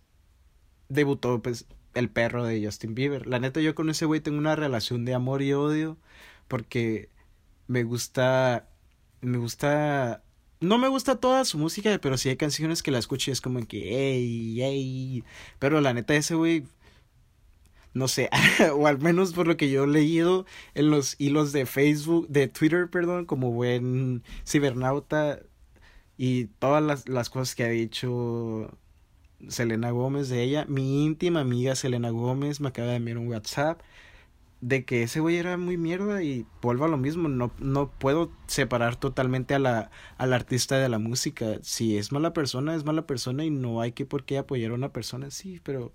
debutó 0.94 1.42
pues 1.42 1.66
el 1.94 2.10
perro 2.10 2.46
de 2.46 2.64
Justin 2.66 2.96
Bieber. 2.96 3.28
La 3.28 3.40
neta 3.40 3.62
yo 3.62 3.76
con 3.76 3.90
ese 3.90 4.06
güey 4.06 4.22
tengo 4.22 4.38
una 4.38 4.56
relación 4.56 5.06
de 5.06 5.14
amor 5.14 5.42
y 5.42 5.54
odio 5.54 5.98
porque 6.48 7.10
me 7.68 7.84
gusta 7.84 8.70
me 9.22 9.38
gusta 9.38 10.24
no 10.60 10.78
me 10.78 10.88
gusta 10.88 11.20
toda 11.20 11.46
su 11.46 11.58
música, 11.58 12.00
pero 12.02 12.18
sí 12.18 12.30
hay 12.30 12.38
canciones 12.38 12.84
que 12.84 12.92
la 12.92 13.00
escucho 13.00 13.32
y 13.32 13.34
es 13.34 13.42
como 13.42 13.66
que 13.68 14.14
ey, 14.16 14.62
ey. 14.62 15.24
Pero 15.60 15.82
la 15.82 15.94
neta 15.94 16.16
ese 16.16 16.36
güey 16.36 16.66
no 17.94 18.08
sé, 18.08 18.30
o 18.76 18.88
al 18.88 19.00
menos 19.00 19.34
por 19.34 19.48
lo 19.48 19.58
que 19.58 19.70
yo 19.70 19.84
he 19.84 19.88
leído 19.88 20.46
en 20.74 20.90
los 20.90 21.16
hilos 21.20 21.52
de 21.54 21.66
Facebook, 21.66 22.28
de 22.30 22.48
Twitter, 22.48 22.90
perdón, 22.90 23.26
como 23.26 23.52
buen 23.52 24.24
cibernauta 24.46 25.40
y 26.18 26.46
todas 26.60 26.84
las, 26.84 27.08
las 27.10 27.30
cosas 27.30 27.56
que 27.56 27.64
ha 27.64 27.70
dicho 27.70 28.78
Selena 29.50 29.92
Gómez 29.92 30.30
de 30.30 30.44
ella. 30.44 30.66
Mi 30.68 31.06
íntima 31.06 31.42
amiga 31.42 31.76
Selena 31.76 32.10
Gómez 32.10 32.62
me 32.62 32.70
acaba 32.70 32.90
de 32.90 32.96
enviar 32.96 33.18
un 33.18 33.28
WhatsApp 33.28 33.82
de 34.64 34.86
que 34.86 35.04
ese 35.04 35.20
güey 35.20 35.36
era 35.36 35.58
muy 35.58 35.78
mierda 35.78 36.24
y 36.24 36.46
vuelvo 36.62 36.86
a 36.86 36.88
lo 36.88 36.96
mismo, 36.96 37.28
no, 37.28 37.52
no 37.60 37.92
puedo 37.92 38.32
separar 38.48 38.96
totalmente 38.96 39.54
a 39.54 39.60
la, 39.60 39.92
al 40.18 40.32
artista 40.32 40.78
de 40.78 40.88
la 40.88 41.00
música. 41.00 41.58
Si 41.62 41.98
es 41.98 42.14
mala 42.14 42.32
persona, 42.32 42.74
es 42.74 42.86
mala 42.86 43.06
persona 43.06 43.44
y 43.44 43.50
no 43.50 43.82
hay 43.82 43.92
que 43.92 44.06
por 44.06 44.24
qué 44.24 44.38
apoyar 44.38 44.72
a 44.72 44.76
una 44.76 44.94
persona 44.94 45.28
así, 45.28 45.60
pero 45.64 45.92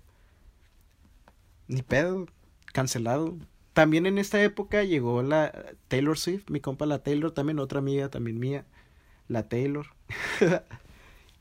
ni 1.67 1.81
pedo, 1.81 2.27
cancelado. 2.71 3.37
También 3.73 4.05
en 4.05 4.19
esta 4.19 4.43
época 4.43 4.83
llegó 4.83 5.23
la 5.23 5.51
Taylor 5.87 6.19
Swift, 6.19 6.49
mi 6.51 6.59
compa 6.59 6.85
la 6.85 7.01
Taylor, 7.01 7.31
también 7.31 7.57
otra 7.57 7.79
amiga 7.79 8.09
también 8.09 8.39
mía, 8.39 8.65
la 9.27 9.49
Taylor. 9.49 9.87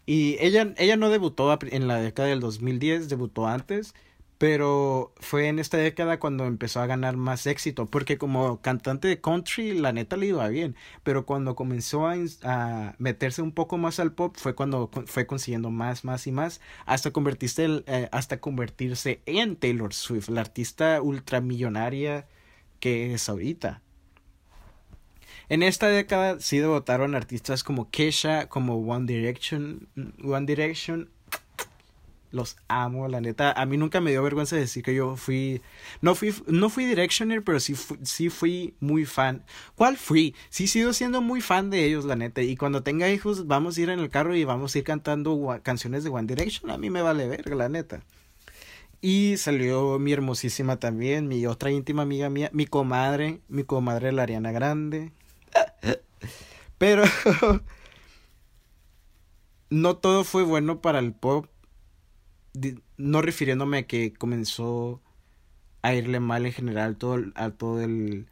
Y 0.09 0.39
ella, 0.41 0.73
ella 0.79 0.97
no 0.97 1.11
debutó 1.11 1.59
en 1.71 1.87
la 1.87 1.97
década 2.01 2.29
del 2.29 2.41
2010, 2.41 3.11
debutó 3.11 3.47
antes, 3.47 3.95
pero 4.39 5.13
fue 5.21 5.49
en 5.49 5.59
esta 5.59 5.77
década 5.77 6.19
cuando 6.19 6.47
empezó 6.47 6.81
a 6.81 6.87
ganar 6.87 7.19
más 7.19 7.47
éxito, 7.47 7.85
porque 7.85 8.17
como 8.17 8.63
cantante 8.63 9.07
de 9.07 9.21
country, 9.21 9.79
la 9.79 9.93
neta 9.93 10.17
le 10.17 10.29
iba 10.29 10.49
bien, 10.49 10.77
pero 11.03 11.27
cuando 11.27 11.55
comenzó 11.55 12.07
a, 12.07 12.15
a 12.45 12.95
meterse 12.99 13.43
un 13.43 13.53
poco 13.53 13.77
más 13.77 14.01
al 14.01 14.15
pop, 14.15 14.35
fue 14.39 14.55
cuando 14.55 14.91
fue 15.05 15.27
consiguiendo 15.27 15.71
más, 15.71 16.05
más 16.05 16.27
y 16.27 16.33
más, 16.33 16.63
hasta 16.87 17.11
convertirse, 17.11 17.85
eh, 17.87 18.09
hasta 18.11 18.41
convertirse 18.41 19.21
en 19.27 19.57
Taylor 19.57 19.93
Swift, 19.93 20.31
la 20.31 20.41
artista 20.41 21.03
ultramillonaria 21.03 22.27
que 22.81 23.13
es 23.13 23.29
ahorita. 23.29 23.83
En 25.49 25.63
esta 25.63 25.89
década 25.89 26.41
sí 26.41 26.59
debutaron 26.59 27.15
artistas 27.15 27.65
como 27.65 27.91
Kesha, 27.91 28.49
como 28.49 28.77
One 28.77 29.07
Direction, 29.07 29.89
One 30.23 30.47
Direction. 30.47 31.11
Los 32.31 32.59
amo, 32.69 33.09
la 33.09 33.23
neta. 33.23 33.53
A 33.53 33.65
mí 33.65 33.79
nunca 33.79 34.03
me 34.03 34.11
dio 34.11 34.23
vergüenza 34.23 34.55
decir 34.55 34.83
que 34.83 34.95
yo 34.95 35.17
fui. 35.17 35.63
No 36.03 36.15
fui, 36.15 36.35
no 36.47 36.69
fui 36.69 36.85
Directioner, 36.85 37.43
pero 37.43 37.59
sí, 37.59 37.75
sí 38.03 38.29
fui 38.29 38.75
muy 38.81 39.07
fan. 39.07 39.47
¿Cuál 39.75 39.97
fui? 39.97 40.35
Sí, 40.51 40.67
sigo 40.67 40.93
siendo 40.93 41.23
muy 41.23 41.41
fan 41.41 41.71
de 41.71 41.87
ellos, 41.87 42.05
la 42.05 42.17
neta. 42.17 42.43
Y 42.43 42.57
cuando 42.57 42.83
tenga 42.83 43.11
hijos, 43.11 43.47
vamos 43.47 43.79
a 43.79 43.81
ir 43.81 43.89
en 43.89 44.01
el 44.01 44.11
carro 44.11 44.37
y 44.37 44.45
vamos 44.45 44.75
a 44.75 44.79
ir 44.79 44.85
cantando 44.85 45.59
canciones 45.63 46.05
de 46.05 46.11
One 46.11 46.27
Direction. 46.27 46.71
A 46.71 46.77
mí 46.77 46.91
me 46.91 47.01
vale 47.01 47.27
verga, 47.27 47.55
la 47.57 47.71
neta. 47.71 48.03
Y 49.01 49.37
salió 49.39 49.99
mi 49.99 50.13
hermosísima 50.13 50.79
también, 50.79 51.29
mi 51.29 51.47
otra 51.47 51.71
íntima 51.71 52.03
amiga 52.03 52.29
mía, 52.29 52.51
mi 52.53 52.67
comadre, 52.67 53.41
mi 53.49 53.63
comadre 53.63 54.13
la 54.13 54.25
Ariana 54.25 54.53
Grande. 54.53 55.13
Pero 56.79 57.05
no 59.71 59.97
todo 59.97 60.25
fue 60.25 60.43
bueno 60.45 60.81
para 60.81 60.99
el 60.99 61.13
pop. 61.13 61.47
No 62.97 63.23
refiriéndome 63.23 63.79
a 63.79 63.87
que 63.87 64.13
comenzó 64.13 65.01
a 65.83 65.95
irle 65.95 66.21
mal 66.21 66.47
en 66.47 66.53
general 66.53 66.97
todo, 66.97 67.25
a 67.35 67.51
todo 67.51 67.81
el 67.81 68.27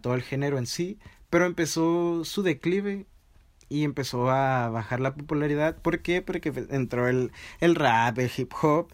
todo 0.00 0.14
el 0.14 0.22
género 0.22 0.58
en 0.58 0.66
sí, 0.66 0.98
pero 1.28 1.46
empezó 1.46 2.24
su 2.24 2.42
declive 2.42 3.06
y 3.68 3.84
empezó 3.84 4.30
a 4.30 4.68
bajar 4.68 5.00
la 5.00 5.14
popularidad. 5.14 5.76
¿Por 5.76 6.00
qué? 6.02 6.22
Porque 6.22 6.52
entró 6.70 7.08
el, 7.08 7.32
el 7.60 7.74
rap, 7.74 8.18
el 8.18 8.30
hip 8.36 8.52
hop. 8.62 8.92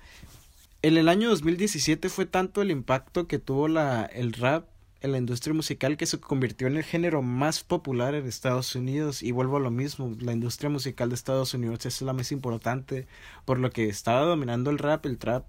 En 0.83 0.97
el 0.97 1.09
año 1.09 1.29
2017 1.31 2.09
fue 2.09 2.27
tanto 2.27 2.63
el 2.63 2.71
impacto 2.71 3.27
que 3.27 3.39
tuvo 3.39 3.69
la, 3.69 4.05
el 4.05 4.33
rap 4.33 4.69
en 5.01 5.13
la 5.13 5.19
industria 5.19 5.55
musical 5.55 5.97
que 5.97 6.07
se 6.07 6.19
convirtió 6.19 6.67
en 6.67 6.77
el 6.77 6.83
género 6.83 7.23
más 7.23 7.63
popular 7.63 8.15
en 8.15 8.27
Estados 8.27 8.75
Unidos. 8.75 9.23
Y 9.23 9.33
vuelvo 9.33 9.57
a 9.59 9.61
lo 9.61 9.71
mismo, 9.71 10.17
la 10.21 10.33
industria 10.33 10.71
musical 10.71 11.09
de 11.09 11.15
Estados 11.15 11.55
Unidos 11.55 11.87
es 11.87 12.03
la 12.03 12.13
más 12.13 12.33
importante 12.33 13.07
por 13.45 13.59
lo 13.59 13.71
que 13.71 13.89
estaba 13.89 14.21
dominando 14.23 14.71
el 14.71 14.79
rap, 14.79 15.07
el 15.07 15.19
trap, 15.19 15.45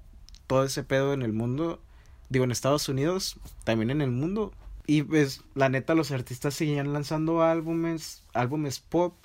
todo 0.48 0.64
ese 0.64 0.84
pedo 0.84 1.14
en 1.14 1.22
el 1.22 1.34
mundo, 1.34 1.82
digo 2.30 2.46
en 2.46 2.52
Estados 2.52 2.88
Unidos, 2.90 3.40
también 3.64 3.90
en 3.90 4.02
el 4.02 4.12
mundo. 4.12 4.54
Y 4.86 5.04
pues 5.04 5.44
la 5.56 5.70
neta 5.70 5.96
los 5.96 6.12
artistas 6.12 6.54
seguían 6.54 6.94
lanzando 6.94 7.42
álbumes, 7.44 8.24
álbumes 8.34 8.80
pop, 8.80 9.16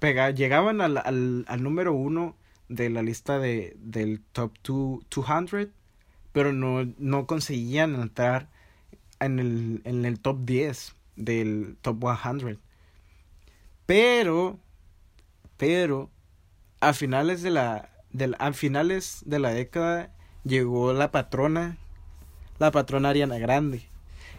llegaban 0.00 0.80
al, 0.80 0.98
al, 0.98 1.44
al 1.46 1.62
número 1.62 1.92
uno 1.92 2.36
de 2.68 2.90
la 2.90 3.02
lista 3.02 3.38
de, 3.38 3.76
del 3.78 4.20
top 4.32 4.52
200 4.62 5.68
pero 6.32 6.52
no, 6.52 6.84
no 6.98 7.26
conseguían 7.26 7.94
entrar 7.96 8.48
en 9.20 9.38
el, 9.38 9.82
en 9.84 10.04
el 10.04 10.20
top 10.20 10.44
10 10.44 10.94
del 11.16 11.76
top 11.82 12.04
100. 12.22 12.58
Pero, 13.86 14.58
pero, 15.56 16.10
a 16.80 16.92
finales 16.92 17.42
de 17.42 17.50
la, 17.50 17.90
a 18.38 18.52
finales 18.52 19.22
de 19.26 19.38
la 19.38 19.50
década 19.50 20.12
llegó 20.44 20.92
la 20.92 21.10
patrona, 21.10 21.78
la 22.58 22.70
patrona 22.70 23.10
Ariana 23.10 23.38
Grande. 23.38 23.88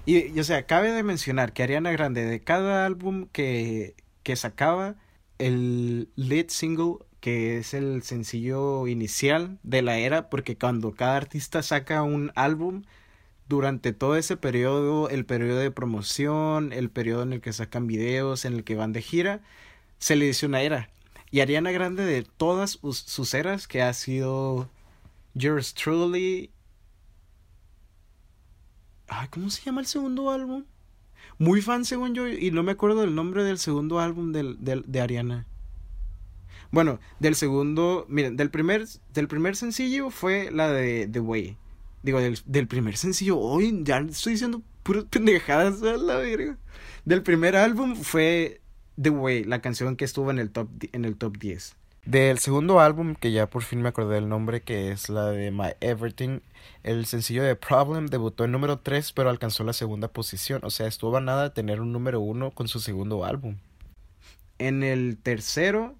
Y, 0.05 0.33
y, 0.33 0.39
o 0.39 0.43
sea, 0.43 0.65
cabe 0.65 0.91
de 0.91 1.03
mencionar 1.03 1.53
que 1.53 1.63
Ariana 1.63 1.91
Grande, 1.91 2.25
de 2.25 2.41
cada 2.41 2.85
álbum 2.85 3.27
que, 3.31 3.95
que 4.23 4.35
sacaba, 4.35 4.95
el 5.37 6.09
lead 6.15 6.47
single, 6.49 6.97
que 7.19 7.57
es 7.57 7.73
el 7.73 8.03
sencillo 8.03 8.87
inicial 8.87 9.59
de 9.63 9.81
la 9.81 9.97
era, 9.97 10.29
porque 10.29 10.57
cuando 10.57 10.93
cada 10.93 11.17
artista 11.17 11.63
saca 11.63 12.03
un 12.03 12.31
álbum, 12.35 12.83
durante 13.49 13.93
todo 13.93 14.15
ese 14.15 14.37
periodo, 14.37 15.09
el 15.09 15.25
periodo 15.25 15.59
de 15.59 15.71
promoción, 15.71 16.71
el 16.71 16.89
periodo 16.89 17.23
en 17.23 17.33
el 17.33 17.41
que 17.41 17.51
sacan 17.51 17.87
videos, 17.87 18.45
en 18.45 18.53
el 18.53 18.63
que 18.63 18.75
van 18.75 18.93
de 18.93 19.01
gira, 19.01 19.41
se 19.97 20.15
le 20.15 20.25
dice 20.25 20.45
una 20.45 20.61
era. 20.61 20.89
Y 21.31 21.41
Ariana 21.41 21.71
Grande 21.71 22.05
de 22.05 22.23
todas 22.23 22.79
sus 22.81 23.33
eras, 23.33 23.67
que 23.67 23.81
ha 23.81 23.91
sido 23.93 24.69
Yours 25.33 25.73
Truly. 25.73 26.51
Ay, 29.07 29.27
¿cómo 29.29 29.49
se 29.49 29.63
llama 29.63 29.81
el 29.81 29.87
segundo 29.87 30.29
álbum? 30.29 30.65
Muy 31.39 31.61
fan 31.61 31.85
según 31.85 32.13
yo, 32.13 32.27
y 32.27 32.51
no 32.51 32.61
me 32.61 32.73
acuerdo 32.73 33.01
del 33.01 33.15
nombre 33.15 33.43
del 33.43 33.57
segundo 33.57 33.99
álbum 33.99 34.31
de 34.31 35.01
Ariana. 35.01 35.47
Bueno, 36.71 36.99
del 37.19 37.33
segundo, 37.33 38.05
miren, 38.09 38.37
del 38.37 38.51
primer, 38.51 38.85
del 39.11 39.27
primer 39.27 39.55
sencillo 39.55 40.11
fue 40.11 40.51
la 40.51 40.69
de 40.69 41.07
The 41.07 41.19
Way. 41.19 41.57
Digo, 42.03 42.19
del, 42.19 42.39
del 42.45 42.67
primer 42.67 42.97
sencillo, 42.97 43.37
hoy 43.37 43.81
ya 43.83 43.99
estoy 43.99 44.33
diciendo 44.33 44.61
puras 44.83 45.05
pendejadas, 45.09 45.81
a 45.83 45.97
la 45.97 46.17
verga. 46.17 46.57
Del 47.05 47.23
primer 47.23 47.55
álbum 47.55 47.95
fue 47.95 48.61
The 49.01 49.09
Way, 49.09 49.43
la 49.45 49.61
canción 49.61 49.95
que 49.95 50.05
estuvo 50.05 50.31
en 50.31 50.39
el 50.39 50.51
top, 50.51 50.69
en 50.91 51.05
el 51.05 51.17
top 51.17 51.37
10. 51.37 51.75
Del 52.05 52.39
segundo 52.39 52.79
álbum, 52.79 53.15
que 53.15 53.31
ya 53.31 53.49
por 53.49 53.61
fin 53.63 53.81
me 53.81 53.89
acordé 53.89 54.15
del 54.15 54.29
nombre, 54.29 54.61
que 54.61 54.91
es 54.91 55.09
la 55.09 55.27
de 55.27 55.51
My 55.51 55.73
Everything, 55.81 56.39
el 56.83 57.05
sencillo 57.05 57.43
de 57.43 57.55
Problem 57.55 58.07
debutó 58.07 58.45
en 58.45 58.51
número 58.51 58.79
3, 58.79 59.11
pero 59.11 59.29
alcanzó 59.29 59.63
la 59.63 59.73
segunda 59.73 60.07
posición. 60.07 60.61
O 60.63 60.69
sea, 60.69 60.87
estuvo 60.87 61.17
a 61.17 61.21
nada 61.21 61.43
de 61.43 61.49
tener 61.49 61.81
un 61.81 61.91
número 61.91 62.21
1 62.21 62.51
con 62.51 62.67
su 62.67 62.79
segundo 62.79 63.25
álbum. 63.25 63.57
En 64.57 64.83
el 64.83 65.17
tercero, 65.17 65.95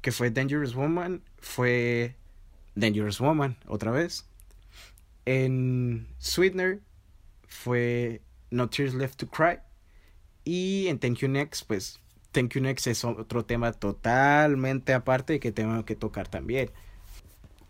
que 0.00 0.12
fue 0.12 0.30
Dangerous 0.30 0.74
Woman, 0.74 1.22
fue 1.38 2.16
Dangerous 2.74 3.20
Woman, 3.20 3.56
otra 3.66 3.92
vez. 3.92 4.26
En 5.24 6.08
Sweetener 6.18 6.80
fue 7.46 8.22
No 8.50 8.68
Tears 8.68 8.94
Left 8.94 9.18
to 9.18 9.28
Cry. 9.28 9.58
Y 10.44 10.86
en 10.88 10.98
Thank 10.98 11.18
You 11.18 11.28
Next, 11.28 11.66
pues 11.66 12.00
Thank 12.32 12.54
You 12.54 12.62
Next 12.62 12.86
es 12.86 13.04
otro 13.04 13.44
tema 13.44 13.72
totalmente 13.72 14.94
aparte 14.94 15.40
que 15.40 15.52
tengo 15.52 15.84
que 15.84 15.96
tocar 15.96 16.28
también. 16.28 16.70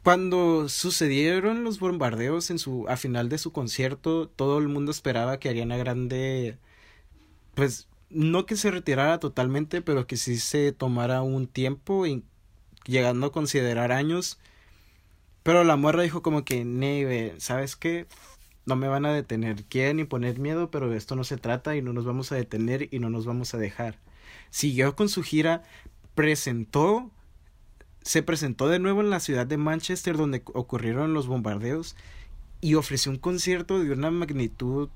Cuando 0.02 0.69
sucedieron 0.69 1.62
los 1.62 1.78
bombardeos 1.78 2.50
en 2.50 2.59
su, 2.59 2.87
a 2.88 2.97
final 2.97 3.28
de 3.28 3.38
su 3.38 3.52
concierto, 3.52 4.28
todo 4.28 4.59
el 4.59 4.69
mundo 4.69 4.90
esperaba 4.90 5.38
que 5.38 5.50
Ariana 5.50 5.76
Grande, 5.76 6.59
pues, 7.54 7.87
no 8.09 8.47
que 8.47 8.57
se 8.57 8.71
retirara 8.71 9.21
totalmente, 9.21 9.83
pero 9.83 10.07
que 10.07 10.16
sí 10.16 10.38
se 10.38 10.73
tomara 10.73 11.21
un 11.21 11.47
tiempo, 11.47 12.07
y, 12.07 12.25
llegando 12.87 13.26
a 13.26 13.33
considerar 13.33 13.92
años, 13.92 14.38
pero 15.42 15.64
la 15.64 15.76
morra 15.76 16.02
dijo 16.02 16.23
como 16.23 16.44
que, 16.44 16.64
Neve, 16.64 17.35
¿sabes 17.38 17.76
qué? 17.76 18.06
No 18.66 18.76
me 18.76 18.88
van 18.88 19.06
a 19.06 19.12
detener. 19.12 19.64
Quieren 19.64 19.99
imponer 20.00 20.38
miedo, 20.38 20.70
pero 20.70 20.88
de 20.88 20.97
esto 20.97 21.16
no 21.16 21.25
se 21.25 21.38
trata 21.38 21.76
y 21.76 21.82
no 21.82 21.92
nos 21.92 22.04
vamos 22.04 22.30
a 22.32 22.37
detener 22.37 22.88
y 22.90 22.99
no 22.99 23.11
nos 23.11 23.26
vamos 23.26 23.54
a 23.54 23.59
dejar. 23.59 23.99
Siguió 24.50 24.94
con 24.97 25.09
su 25.09 25.23
gira, 25.23 25.62
presentó, 26.14 27.11
se 28.02 28.23
presentó 28.23 28.68
de 28.68 28.78
nuevo 28.78 29.00
en 29.00 29.11
la 29.11 29.20
ciudad 29.20 29.47
de 29.47 29.56
Manchester 29.56 30.16
donde 30.16 30.42
ocurrieron 30.54 31.14
los 31.14 31.26
bombardeos 31.26 31.97
y 32.61 32.75
ofreció 32.75 33.11
un 33.11 33.18
concierto 33.18 33.78
de 33.78 33.92
una 33.92 34.11
magnitud 34.11 34.90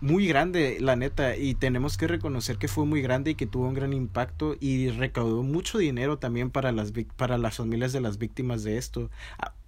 muy 0.00 0.26
grande, 0.26 0.78
la 0.80 0.96
neta, 0.96 1.36
y 1.36 1.54
tenemos 1.54 1.98
que 1.98 2.06
reconocer 2.06 2.56
que 2.56 2.68
fue 2.68 2.86
muy 2.86 3.02
grande 3.02 3.32
y 3.32 3.34
que 3.34 3.46
tuvo 3.46 3.68
un 3.68 3.74
gran 3.74 3.92
impacto 3.92 4.56
y 4.58 4.88
recaudó 4.88 5.42
mucho 5.42 5.78
dinero 5.78 6.18
también 6.18 6.50
para 6.50 6.72
las, 6.72 6.92
para 7.16 7.36
las 7.36 7.56
familias 7.56 7.92
de 7.92 8.00
las 8.00 8.18
víctimas 8.18 8.64
de 8.64 8.78
esto. 8.78 9.10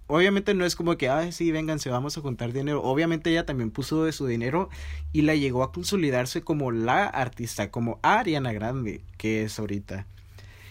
Ah, 0.07 0.13
obviamente 0.13 0.53
no 0.53 0.65
es 0.65 0.75
como 0.75 0.97
que, 0.97 1.09
ay, 1.09 1.31
sí, 1.31 1.51
vénganse, 1.51 1.89
vamos 1.89 2.17
a 2.17 2.21
contar 2.21 2.53
dinero. 2.53 2.81
Obviamente 2.83 3.31
ella 3.31 3.45
también 3.45 3.71
puso 3.71 4.03
de 4.03 4.11
su 4.11 4.27
dinero 4.27 4.69
y 5.11 5.23
la 5.23 5.35
llegó 5.35 5.63
a 5.63 5.71
consolidarse 5.71 6.41
como 6.41 6.71
la 6.71 7.05
artista, 7.05 7.71
como 7.71 7.99
Ariana 8.01 8.53
Grande, 8.53 9.01
que 9.17 9.43
es 9.43 9.59
ahorita. 9.59 10.07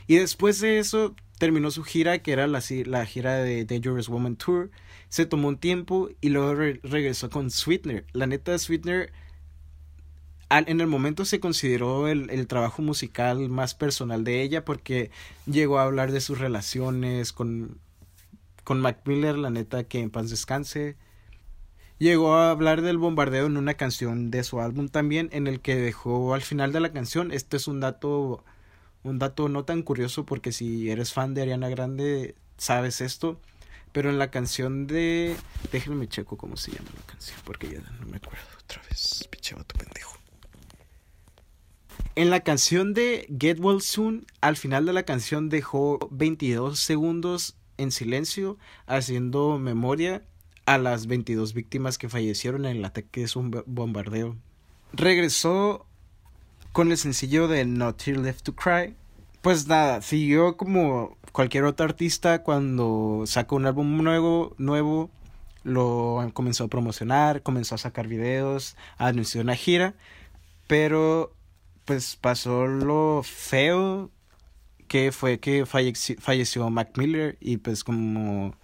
Y 0.06 0.16
después 0.16 0.60
de 0.60 0.78
eso 0.78 1.14
terminó 1.38 1.70
su 1.70 1.84
gira, 1.84 2.20
que 2.20 2.32
era 2.32 2.46
la, 2.46 2.62
la 2.86 3.06
gira 3.06 3.36
de 3.36 3.64
Dangerous 3.64 4.08
Woman 4.08 4.36
Tour. 4.36 4.70
Se 5.08 5.26
tomó 5.26 5.48
un 5.48 5.58
tiempo 5.58 6.10
y 6.20 6.30
luego 6.30 6.54
regresó 6.54 7.30
con 7.30 7.50
Sweetener. 7.50 8.06
La 8.12 8.26
neta, 8.26 8.58
Sweetener 8.58 9.12
en 10.50 10.80
el 10.80 10.86
momento 10.86 11.24
se 11.24 11.40
consideró 11.40 12.08
el, 12.08 12.28
el, 12.30 12.46
trabajo 12.46 12.82
musical 12.82 13.48
más 13.48 13.74
personal 13.74 14.22
de 14.22 14.42
ella 14.42 14.66
porque 14.66 15.10
llegó 15.46 15.78
a 15.78 15.84
hablar 15.84 16.12
de 16.12 16.20
sus 16.20 16.38
relaciones 16.38 17.32
con, 17.32 17.78
con 18.64 18.80
Mac 18.80 19.00
Miller, 19.04 19.36
la 19.36 19.50
neta 19.50 19.84
que 19.84 20.00
en 20.00 20.10
paz 20.10 20.30
descanse. 20.30 20.96
Llegó 21.98 22.34
a 22.34 22.50
hablar 22.50 22.82
del 22.82 22.98
bombardeo 22.98 23.46
en 23.46 23.56
una 23.56 23.74
canción 23.74 24.30
de 24.30 24.42
su 24.42 24.60
álbum 24.60 24.88
también, 24.88 25.28
en 25.32 25.46
el 25.46 25.60
que 25.60 25.76
dejó 25.76 26.34
al 26.34 26.42
final 26.42 26.72
de 26.72 26.80
la 26.80 26.92
canción. 26.92 27.30
Este 27.30 27.56
es 27.56 27.68
un 27.68 27.80
dato, 27.80 28.44
un 29.04 29.18
dato 29.18 29.48
no 29.48 29.64
tan 29.64 29.82
curioso 29.82 30.26
porque 30.26 30.52
si 30.52 30.90
eres 30.90 31.12
fan 31.12 31.34
de 31.34 31.42
Ariana 31.42 31.68
Grande 31.68 32.34
sabes 32.56 33.00
esto. 33.00 33.40
Pero 33.92 34.08
en 34.08 34.18
la 34.18 34.30
canción 34.30 34.86
de. 34.86 35.36
Déjenme 35.70 36.08
checo 36.08 36.36
cómo 36.36 36.56
se 36.56 36.72
llama 36.72 36.88
la 36.96 37.06
canción, 37.06 37.38
porque 37.44 37.68
ya 37.70 37.80
no 38.00 38.06
me 38.06 38.16
acuerdo 38.16 38.48
otra 38.64 38.82
vez. 38.88 39.28
Pinche 39.30 39.54
tu 39.54 39.78
pendejo. 39.78 40.16
En 42.14 42.30
la 42.30 42.40
canción 42.40 42.94
de 42.94 43.26
Get 43.38 43.58
Well 43.60 43.80
Soon, 43.80 44.26
al 44.40 44.56
final 44.56 44.86
de 44.86 44.92
la 44.92 45.02
canción 45.04 45.48
dejó 45.48 45.98
22 46.10 46.78
segundos 46.78 47.56
en 47.82 47.90
silencio, 47.90 48.58
haciendo 48.86 49.58
memoria 49.58 50.22
a 50.66 50.78
las 50.78 51.06
22 51.06 51.54
víctimas 51.54 51.98
que 51.98 52.08
fallecieron 52.08 52.64
en 52.64 52.78
el 52.78 52.84
ataque 52.84 53.26
de 53.26 53.38
un 53.38 53.62
bombardeo. 53.66 54.36
Regresó 54.92 55.86
con 56.72 56.90
el 56.90 56.98
sencillo 56.98 57.48
de 57.48 57.64
Not 57.64 58.06
Here 58.06 58.18
Left 58.18 58.42
to 58.44 58.54
Cry. 58.54 58.96
Pues 59.42 59.66
nada, 59.66 60.02
siguió 60.02 60.56
como 60.56 61.16
cualquier 61.32 61.64
otro 61.64 61.84
artista 61.84 62.42
cuando 62.42 63.24
sacó 63.26 63.56
un 63.56 63.66
álbum 63.66 64.02
nuevo, 64.02 64.54
nuevo 64.58 65.10
lo 65.64 66.30
comenzó 66.34 66.64
a 66.64 66.68
promocionar, 66.68 67.42
comenzó 67.42 67.74
a 67.74 67.78
sacar 67.78 68.08
videos, 68.08 68.76
anunció 68.98 69.40
una 69.40 69.54
gira, 69.54 69.94
pero 70.66 71.34
pues 71.84 72.16
pasó 72.16 72.66
lo 72.66 73.22
feo 73.24 74.10
que 74.92 75.10
fue 75.10 75.40
que 75.40 75.64
falleció, 75.64 76.68
Mac 76.68 76.98
Miller 76.98 77.38
y 77.40 77.56
pues 77.56 77.82
como 77.82 78.54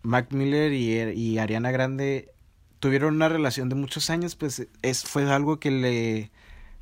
Mac 0.00 0.32
Miller 0.32 0.72
y, 0.72 0.94
y, 1.20 1.38
Ariana 1.38 1.70
Grande 1.70 2.32
tuvieron 2.78 3.16
una 3.16 3.28
relación 3.28 3.68
de 3.68 3.74
muchos 3.74 4.08
años, 4.08 4.36
pues 4.36 4.66
es, 4.80 5.04
fue 5.04 5.30
algo 5.30 5.60
que 5.60 5.70
le 5.70 6.30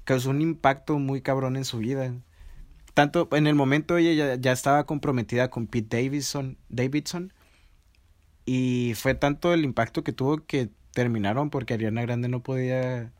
causó 0.04 0.30
un 0.30 0.42
impacto 0.42 0.96
muy 1.00 1.22
cabrón 1.22 1.56
en 1.56 1.64
su 1.64 1.78
vida. 1.78 2.14
Tanto 2.94 3.28
en 3.32 3.48
el 3.48 3.56
momento 3.56 3.96
ella 3.96 4.12
ya, 4.12 4.40
ya 4.40 4.52
estaba 4.52 4.86
comprometida 4.86 5.50
con 5.50 5.66
Pete 5.66 5.96
Davidson, 6.00 6.56
Davidson 6.68 7.32
y 8.44 8.92
fue 8.94 9.16
tanto 9.16 9.54
el 9.54 9.64
impacto 9.64 10.04
que 10.04 10.12
tuvo 10.12 10.46
que 10.46 10.70
terminaron 10.92 11.50
porque 11.50 11.74
Ariana 11.74 12.02
Grande 12.02 12.28
no 12.28 12.44
podía 12.44 13.10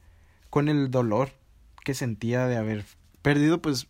con 0.50 0.68
el 0.68 0.88
dolor 0.92 1.30
que 1.84 1.94
sentía 1.94 2.46
de 2.46 2.58
haber 2.58 2.84
perdido 3.22 3.60
pues 3.60 3.88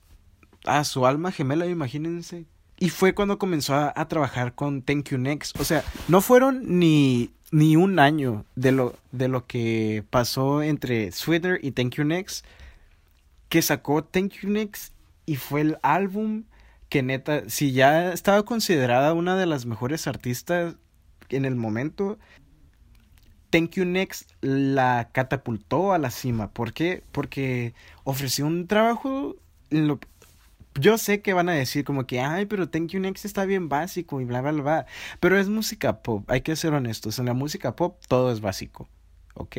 a 0.66 0.85
su 0.85 1.07
alma 1.07 1.33
gemela, 1.33 1.66
imagínense. 1.66 2.44
Y 2.79 2.90
fue 2.90 3.14
cuando 3.14 3.38
comenzó 3.38 3.74
a, 3.74 4.09
trabajar 4.09 4.55
con 4.55 4.83
Thank 4.83 5.11
You 5.11 5.18
Next. 5.18 5.59
O 5.59 5.64
sea, 5.64 5.83
no 6.09 6.20
fueron 6.20 6.79
ni, 6.79 7.31
ni 7.50 7.76
un 7.76 7.98
año 7.98 8.44
de 8.55 8.72
lo, 8.72 8.94
de 9.12 9.29
lo 9.29 9.46
que 9.46 10.05
pasó 10.11 10.62
entre 10.62 11.11
Sweater 11.12 11.59
y 11.62 11.70
Thank 11.70 11.94
You 11.94 12.05
Next 12.05 12.44
que 13.48 13.62
sacó 13.62 14.05
Thank 14.05 14.33
You 14.42 14.50
Next 14.50 14.92
y 15.24 15.37
fue 15.37 15.61
el 15.61 15.79
álbum 15.83 16.44
que 16.88 17.02
neta, 17.02 17.48
si 17.48 17.72
ya 17.72 18.12
estaba 18.12 18.44
considerada 18.44 19.12
una 19.12 19.37
de 19.37 19.46
las 19.46 19.66
mejores 19.66 20.07
artistas 20.07 20.76
en 21.29 21.44
el 21.44 21.57
momento, 21.57 22.18
Thank 23.50 23.72
You 23.72 23.85
Next 23.85 24.31
la 24.40 25.11
catapultó 25.12 25.92
a 25.92 25.98
la 25.98 26.11
cima. 26.11 26.50
¿Por 26.50 26.72
qué? 26.72 27.02
Porque 27.12 27.74
ofreció 28.05 28.46
un 28.46 28.66
trabajo. 28.66 29.37
Yo 30.80 30.98
sé 30.98 31.22
que 31.22 31.34
van 31.34 31.48
a 31.48 31.52
decir 31.52 31.84
como 31.84 32.06
que, 32.06 32.20
ay, 32.20 32.46
pero 32.46 32.68
Thank 32.68 32.90
You 32.90 33.00
Next 33.00 33.24
está 33.24 33.44
bien 33.44 33.68
básico 33.68 34.20
y 34.20 34.24
bla, 34.24 34.40
bla, 34.40 34.52
bla. 34.52 34.86
Pero 35.20 35.38
es 35.38 35.48
música 35.48 36.02
pop, 36.02 36.30
hay 36.30 36.42
que 36.42 36.56
ser 36.56 36.74
honestos. 36.74 37.18
En 37.18 37.26
la 37.26 37.34
música 37.34 37.76
pop 37.76 38.00
todo 38.08 38.32
es 38.32 38.40
básico. 38.40 38.88
¿Ok? 39.34 39.56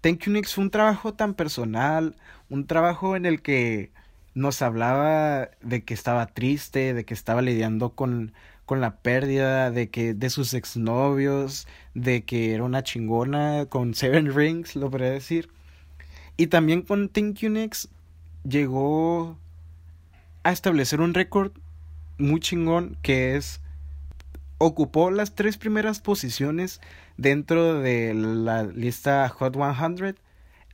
Thank 0.00 0.24
You 0.24 0.32
Next 0.32 0.54
fue 0.54 0.64
un 0.64 0.70
trabajo 0.70 1.14
tan 1.14 1.34
personal, 1.34 2.16
un 2.48 2.66
trabajo 2.66 3.16
en 3.16 3.26
el 3.26 3.42
que 3.42 3.92
nos 4.34 4.62
hablaba 4.62 5.50
de 5.60 5.84
que 5.84 5.94
estaba 5.94 6.26
triste, 6.26 6.94
de 6.94 7.04
que 7.04 7.14
estaba 7.14 7.42
lidiando 7.42 7.90
con 7.90 8.32
con 8.68 8.82
la 8.82 8.98
pérdida 8.98 9.70
de 9.70 9.88
que 9.88 10.12
de 10.12 10.28
sus 10.28 10.52
exnovios, 10.52 11.66
de 11.94 12.26
que 12.26 12.52
era 12.52 12.64
una 12.64 12.82
chingona 12.82 13.64
con 13.70 13.94
Seven 13.94 14.34
Rings, 14.34 14.76
lo 14.76 14.90
podría 14.90 15.08
decir. 15.10 15.48
Y 16.36 16.48
también 16.48 16.82
con 16.82 17.08
Think 17.08 17.38
Unix 17.42 17.88
llegó 18.44 19.38
a 20.48 20.52
establecer 20.52 21.00
un 21.00 21.12
récord 21.12 21.52
muy 22.16 22.40
chingón 22.40 22.96
que 23.02 23.36
es 23.36 23.60
ocupó 24.56 25.10
las 25.10 25.34
tres 25.34 25.58
primeras 25.58 26.00
posiciones 26.00 26.80
dentro 27.16 27.80
de 27.80 28.14
la 28.14 28.64
lista 28.64 29.28
Hot 29.28 29.54
100 29.54 30.16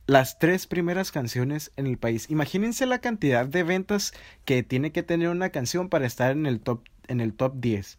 las 0.07 0.39
tres 0.39 0.67
primeras 0.67 1.11
canciones 1.11 1.71
en 1.75 1.87
el 1.87 1.97
país. 1.97 2.29
Imagínense 2.29 2.85
la 2.85 2.99
cantidad 2.99 3.45
de 3.45 3.63
ventas 3.63 4.13
que 4.45 4.63
tiene 4.63 4.91
que 4.91 5.03
tener 5.03 5.29
una 5.29 5.49
canción 5.49 5.89
para 5.89 6.05
estar 6.05 6.31
en 6.31 6.45
el 6.45 6.61
top, 6.61 6.83
en 7.07 7.19
el 7.19 7.33
top 7.33 7.55
10. 7.57 7.97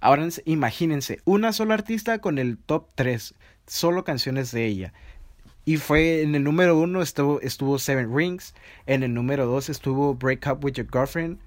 Ahora 0.00 0.28
imagínense, 0.44 1.20
una 1.24 1.52
sola 1.52 1.74
artista 1.74 2.18
con 2.18 2.38
el 2.38 2.58
top 2.58 2.88
3, 2.94 3.34
solo 3.66 4.04
canciones 4.04 4.50
de 4.50 4.66
ella. 4.66 4.92
Y 5.68 5.78
fue 5.78 6.22
en 6.22 6.36
el 6.36 6.44
número 6.44 6.78
uno 6.78 7.02
estuvo, 7.02 7.40
estuvo 7.40 7.80
Seven 7.80 8.16
Rings, 8.16 8.54
en 8.86 9.02
el 9.02 9.12
número 9.12 9.46
2 9.46 9.68
estuvo 9.68 10.14
Break 10.14 10.46
Up 10.46 10.64
With 10.64 10.74
Your 10.74 10.86
Girlfriend 10.90 11.40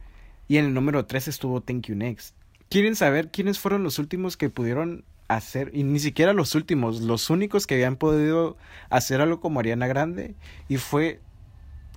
y 0.49 0.57
en 0.57 0.65
el 0.65 0.73
número 0.73 1.05
3 1.05 1.29
estuvo 1.29 1.61
Thank 1.61 1.87
You 1.87 1.95
Next. 1.95 2.35
¿Quieren 2.69 2.97
saber 2.97 3.31
quiénes 3.31 3.59
fueron 3.59 3.81
los 3.81 3.97
últimos 3.97 4.35
que 4.35 4.49
pudieron 4.49 5.05
hacer, 5.29 5.71
y 5.73 5.83
ni 5.83 5.99
siquiera 5.99 6.33
los 6.33 6.53
últimos, 6.53 6.99
los 6.99 7.29
únicos 7.29 7.65
que 7.65 7.75
habían 7.75 7.95
podido 7.95 8.57
hacer 8.89 9.21
algo 9.21 9.39
como 9.39 9.61
Ariana 9.61 9.87
Grande, 9.87 10.35
y 10.67 10.77
fue, 10.77 11.21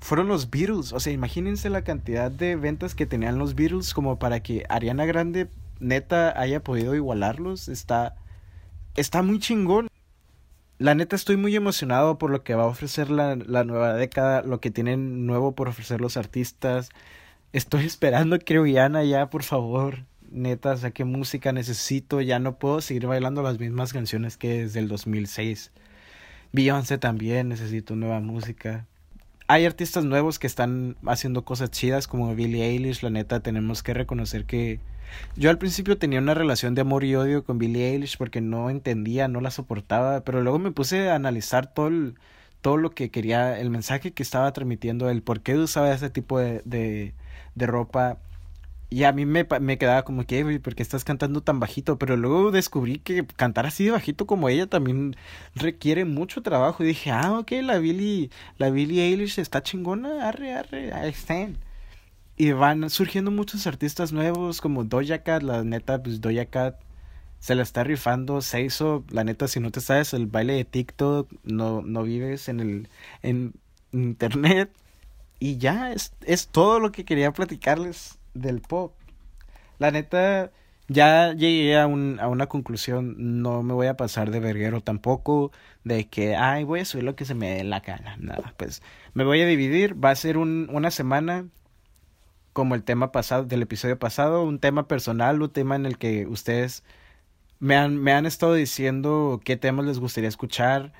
fueron 0.00 0.28
los 0.28 0.48
Beatles, 0.48 0.92
o 0.92 1.00
sea, 1.00 1.12
imagínense 1.12 1.70
la 1.70 1.82
cantidad 1.82 2.30
de 2.30 2.54
ventas 2.54 2.94
que 2.94 3.06
tenían 3.06 3.38
los 3.38 3.56
Beatles 3.56 3.94
como 3.94 4.20
para 4.20 4.40
que 4.44 4.64
Ariana 4.68 5.06
Grande 5.06 5.48
neta 5.80 6.38
haya 6.38 6.62
podido 6.62 6.94
igualarlos, 6.94 7.68
está, 7.68 8.14
está 8.94 9.22
muy 9.22 9.40
chingón. 9.40 9.88
La 10.82 10.96
neta 10.96 11.14
estoy 11.14 11.36
muy 11.36 11.54
emocionado 11.54 12.18
por 12.18 12.32
lo 12.32 12.42
que 12.42 12.56
va 12.56 12.64
a 12.64 12.66
ofrecer 12.66 13.08
la, 13.08 13.36
la 13.36 13.62
nueva 13.62 13.94
década, 13.94 14.42
lo 14.42 14.58
que 14.58 14.72
tienen 14.72 15.26
nuevo 15.26 15.52
por 15.52 15.68
ofrecer 15.68 16.00
los 16.00 16.16
artistas. 16.16 16.88
Estoy 17.52 17.84
esperando 17.84 18.36
que 18.40 18.58
Rihanna 18.58 19.04
ya, 19.04 19.30
por 19.30 19.44
favor, 19.44 19.98
neta, 20.32 20.76
saqué 20.76 21.04
música, 21.04 21.52
necesito, 21.52 22.20
ya 22.20 22.40
no 22.40 22.58
puedo 22.58 22.80
seguir 22.80 23.06
bailando 23.06 23.44
las 23.44 23.60
mismas 23.60 23.92
canciones 23.92 24.36
que 24.36 24.62
desde 24.62 24.80
el 24.80 24.88
2006. 24.88 25.70
Beyoncé 26.50 26.98
también, 26.98 27.50
necesito 27.50 27.94
nueva 27.94 28.18
música. 28.18 28.84
Hay 29.46 29.66
artistas 29.66 30.04
nuevos 30.04 30.40
que 30.40 30.48
están 30.48 30.96
haciendo 31.06 31.44
cosas 31.44 31.70
chidas 31.70 32.08
como 32.08 32.34
Billie 32.34 32.64
Eilish, 32.64 33.04
la 33.04 33.10
neta 33.10 33.38
tenemos 33.38 33.84
que 33.84 33.94
reconocer 33.94 34.46
que 34.46 34.80
yo 35.36 35.50
al 35.50 35.58
principio 35.58 35.98
tenía 35.98 36.18
una 36.20 36.34
relación 36.34 36.74
de 36.74 36.82
amor 36.82 37.04
y 37.04 37.14
odio 37.14 37.44
con 37.44 37.58
Billie 37.58 37.90
Eilish 37.90 38.18
porque 38.18 38.40
no 38.40 38.70
entendía, 38.70 39.28
no 39.28 39.40
la 39.40 39.50
soportaba, 39.50 40.22
pero 40.22 40.42
luego 40.42 40.58
me 40.58 40.72
puse 40.72 41.10
a 41.10 41.14
analizar 41.14 41.72
todo 41.72 41.90
todo 42.62 42.76
lo 42.78 42.90
que 42.90 43.10
quería, 43.10 43.58
el 43.60 43.70
mensaje 43.70 44.12
que 44.12 44.22
estaba 44.22 44.52
transmitiendo, 44.52 45.10
el 45.10 45.22
por 45.22 45.42
qué 45.42 45.56
usaba 45.58 45.92
ese 45.92 46.10
tipo 46.10 46.38
de, 46.38 46.62
de, 46.64 47.66
ropa 47.66 48.18
y 48.90 49.04
a 49.04 49.12
mí 49.12 49.26
me, 49.26 49.46
me 49.60 49.78
quedaba 49.78 50.04
como 50.04 50.24
que, 50.26 50.60
¿por 50.60 50.74
qué 50.74 50.82
estás 50.82 51.04
cantando 51.04 51.40
tan 51.42 51.60
bajito? 51.60 51.98
Pero 51.98 52.16
luego 52.16 52.50
descubrí 52.50 52.98
que 52.98 53.26
cantar 53.26 53.66
así 53.66 53.84
de 53.84 53.90
bajito 53.92 54.26
como 54.26 54.48
ella 54.48 54.66
también 54.66 55.16
requiere 55.54 56.04
mucho 56.04 56.42
trabajo. 56.42 56.84
Y 56.84 56.88
dije, 56.88 57.10
ah, 57.10 57.38
ok, 57.38 57.52
la 57.62 57.78
Billie, 57.78 58.30
la 58.58 58.70
Billie 58.70 59.04
Eilish 59.06 59.38
está 59.40 59.62
chingona, 59.62 60.28
arre, 60.28 60.54
arre, 60.54 60.92
ahí. 60.92 61.14
Y 62.42 62.50
van 62.50 62.90
surgiendo 62.90 63.30
muchos 63.30 63.68
artistas 63.68 64.12
nuevos 64.12 64.60
como 64.60 64.82
Doja 64.82 65.22
Cat, 65.22 65.44
la 65.44 65.62
neta, 65.62 66.02
pues 66.02 66.20
Doja 66.20 66.46
Cat 66.46 66.80
se 67.38 67.54
la 67.54 67.62
está 67.62 67.84
rifando, 67.84 68.40
se 68.40 68.66
la 69.10 69.22
neta, 69.22 69.46
si 69.46 69.60
no 69.60 69.70
te 69.70 69.80
sabes 69.80 70.12
el 70.12 70.26
baile 70.26 70.54
de 70.54 70.64
TikTok, 70.64 71.30
no, 71.44 71.82
no 71.82 72.02
vives 72.02 72.48
en 72.48 72.58
el, 72.58 72.88
en 73.22 73.52
internet. 73.92 74.72
Y 75.38 75.58
ya, 75.58 75.92
es, 75.92 76.14
es 76.22 76.48
todo 76.48 76.80
lo 76.80 76.90
que 76.90 77.04
quería 77.04 77.32
platicarles 77.32 78.18
del 78.34 78.60
pop. 78.60 78.92
La 79.78 79.92
neta, 79.92 80.50
ya 80.88 81.34
llegué 81.34 81.78
a, 81.78 81.86
un, 81.86 82.18
a 82.18 82.26
una 82.26 82.48
conclusión, 82.48 83.14
no 83.40 83.62
me 83.62 83.72
voy 83.72 83.86
a 83.86 83.96
pasar 83.96 84.32
de 84.32 84.40
verguero 84.40 84.80
tampoco, 84.80 85.52
de 85.84 86.08
que, 86.08 86.34
ay, 86.34 86.64
voy 86.64 86.80
a 86.80 86.84
subir 86.86 87.04
lo 87.04 87.14
que 87.14 87.24
se 87.24 87.36
me 87.36 87.54
dé 87.54 87.62
la 87.62 87.78
gana, 87.78 88.16
nada, 88.18 88.52
pues 88.56 88.82
me 89.14 89.22
voy 89.22 89.40
a 89.42 89.46
dividir, 89.46 89.94
va 90.04 90.10
a 90.10 90.16
ser 90.16 90.38
un, 90.38 90.68
una 90.72 90.90
semana 90.90 91.46
como 92.52 92.74
el 92.74 92.84
tema 92.84 93.12
pasado, 93.12 93.44
del 93.44 93.62
episodio 93.62 93.98
pasado, 93.98 94.44
un 94.44 94.58
tema 94.58 94.88
personal, 94.88 95.42
un 95.42 95.50
tema 95.50 95.76
en 95.76 95.86
el 95.86 95.98
que 95.98 96.26
ustedes 96.26 96.84
me 97.60 97.76
han, 97.76 97.96
me 97.96 98.12
han 98.12 98.26
estado 98.26 98.54
diciendo 98.54 99.40
qué 99.44 99.56
temas 99.56 99.86
les 99.86 99.98
gustaría 100.00 100.28
escuchar, 100.28 100.92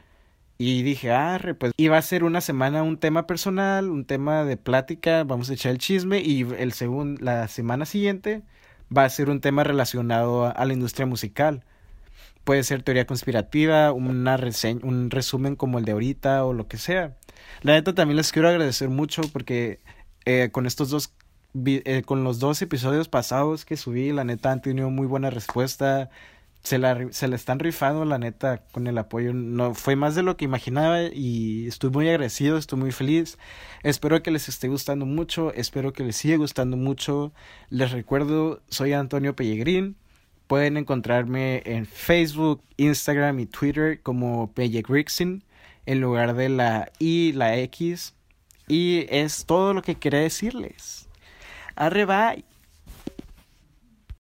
y 0.65 0.83
dije, 0.83 1.11
ah, 1.11 1.41
pues 1.59 1.73
iba 1.77 1.99
a 1.99 2.03
ser 2.03 2.23
una 2.23 2.41
semana 2.41 2.85
un 2.85 2.97
tema 2.97 3.27
personal, 3.27 3.91
un 3.91 4.05
tema 4.05 4.45
de 4.45 4.57
plática, 4.57 5.25
vamos 5.25 5.51
a 5.51 5.55
echar 5.55 5.73
el 5.73 5.79
chisme 5.79 6.21
y 6.21 6.43
el 6.43 6.73
segundo, 6.73 7.21
la 7.21 7.49
semana 7.49 7.85
siguiente 7.85 8.43
va 8.97 9.05
a 9.05 9.11
ser 9.11 9.29
un 9.29 9.41
tema 9.41 9.65
relacionado 9.65 10.47
a, 10.47 10.65
la 10.65 10.73
industria 10.73 11.05
musical. 11.05 11.65
Puede 12.45 12.63
ser 12.63 12.83
teoría 12.85 13.07
conspirativa, 13.07 13.93
una 13.93 14.37
reseña, 14.37 14.81
un 14.85 15.11
resumen 15.11 15.57
como 15.57 15.79
el 15.79 15.85
de 15.85 15.93
ahorita 15.93 16.45
o 16.45 16.53
lo 16.53 16.69
que 16.69 16.79
sea. 16.79 17.17
La 17.63 17.73
neta 17.73 17.93
también 17.95 18.17
les 18.17 18.31
quiero 18.31 18.49
agradecer 18.49 18.89
mucho 18.89 19.23
porque 19.33 19.81
eh, 20.27 20.51
con 20.53 20.67
estos 20.67 20.91
dos 20.91 21.13
eh, 21.55 22.03
con 22.05 22.25
los 22.25 22.39
dos 22.39 22.63
episodios 22.63 23.09
pasados 23.09 23.65
que 23.65 23.77
subí, 23.77 24.13
la 24.13 24.25
neta 24.25 24.53
han 24.53 24.63
tenido 24.63 24.91
muy 24.91 25.07
buena 25.07 25.31
respuesta 25.31 26.11
se 26.63 26.79
la, 26.79 27.09
se 27.13 27.29
la 27.29 27.37
están 27.37 27.59
rifando, 27.59 28.05
la 28.05 28.19
neta, 28.19 28.65
con 28.73 28.87
el 28.87 28.97
apoyo. 28.99 29.33
No, 29.35 29.75
fue 29.75 29.97
más 29.97 30.15
de 30.15 30.23
lo 30.23 30.37
que 30.37 30.45
imaginaba 30.45 31.03
y 31.03 31.67
estoy 31.67 31.91
muy 31.91 32.09
agradecido, 32.09 32.57
estoy 32.57 32.79
muy 32.79 32.93
feliz. 32.93 33.39
Espero 33.83 34.23
que 34.23 34.31
les 34.31 34.49
esté 34.49 34.69
gustando 34.69 35.05
mucho, 35.05 35.53
espero 35.55 35.93
que 35.93 36.05
les 36.05 36.17
siga 36.17 36.37
gustando 36.37 36.77
mucho. 36.77 37.33
Les 37.69 37.91
recuerdo, 37.91 38.63
soy 38.69 38.93
Antonio 38.93 39.35
Pellegrín. 39.35 39.97
Pueden 40.47 40.77
encontrarme 40.77 41.63
en 41.65 41.87
Facebook, 41.87 42.63
Instagram 42.77 43.41
y 43.41 43.47
Twitter 43.47 44.01
como 44.03 44.53
Pellegrixin 44.53 45.45
en 45.87 46.01
lugar 46.01 46.35
de 46.35 46.49
la 46.49 46.93
I, 46.99 47.33
la 47.33 47.59
X. 47.59 48.15
Y 48.69 49.07
es 49.09 49.47
todo 49.47 49.75
lo 49.75 49.83
que 49.83 49.97
quería 49.97 50.21
decirles. 50.21 51.02
Arre, 51.77 52.05
bye. 52.07 52.45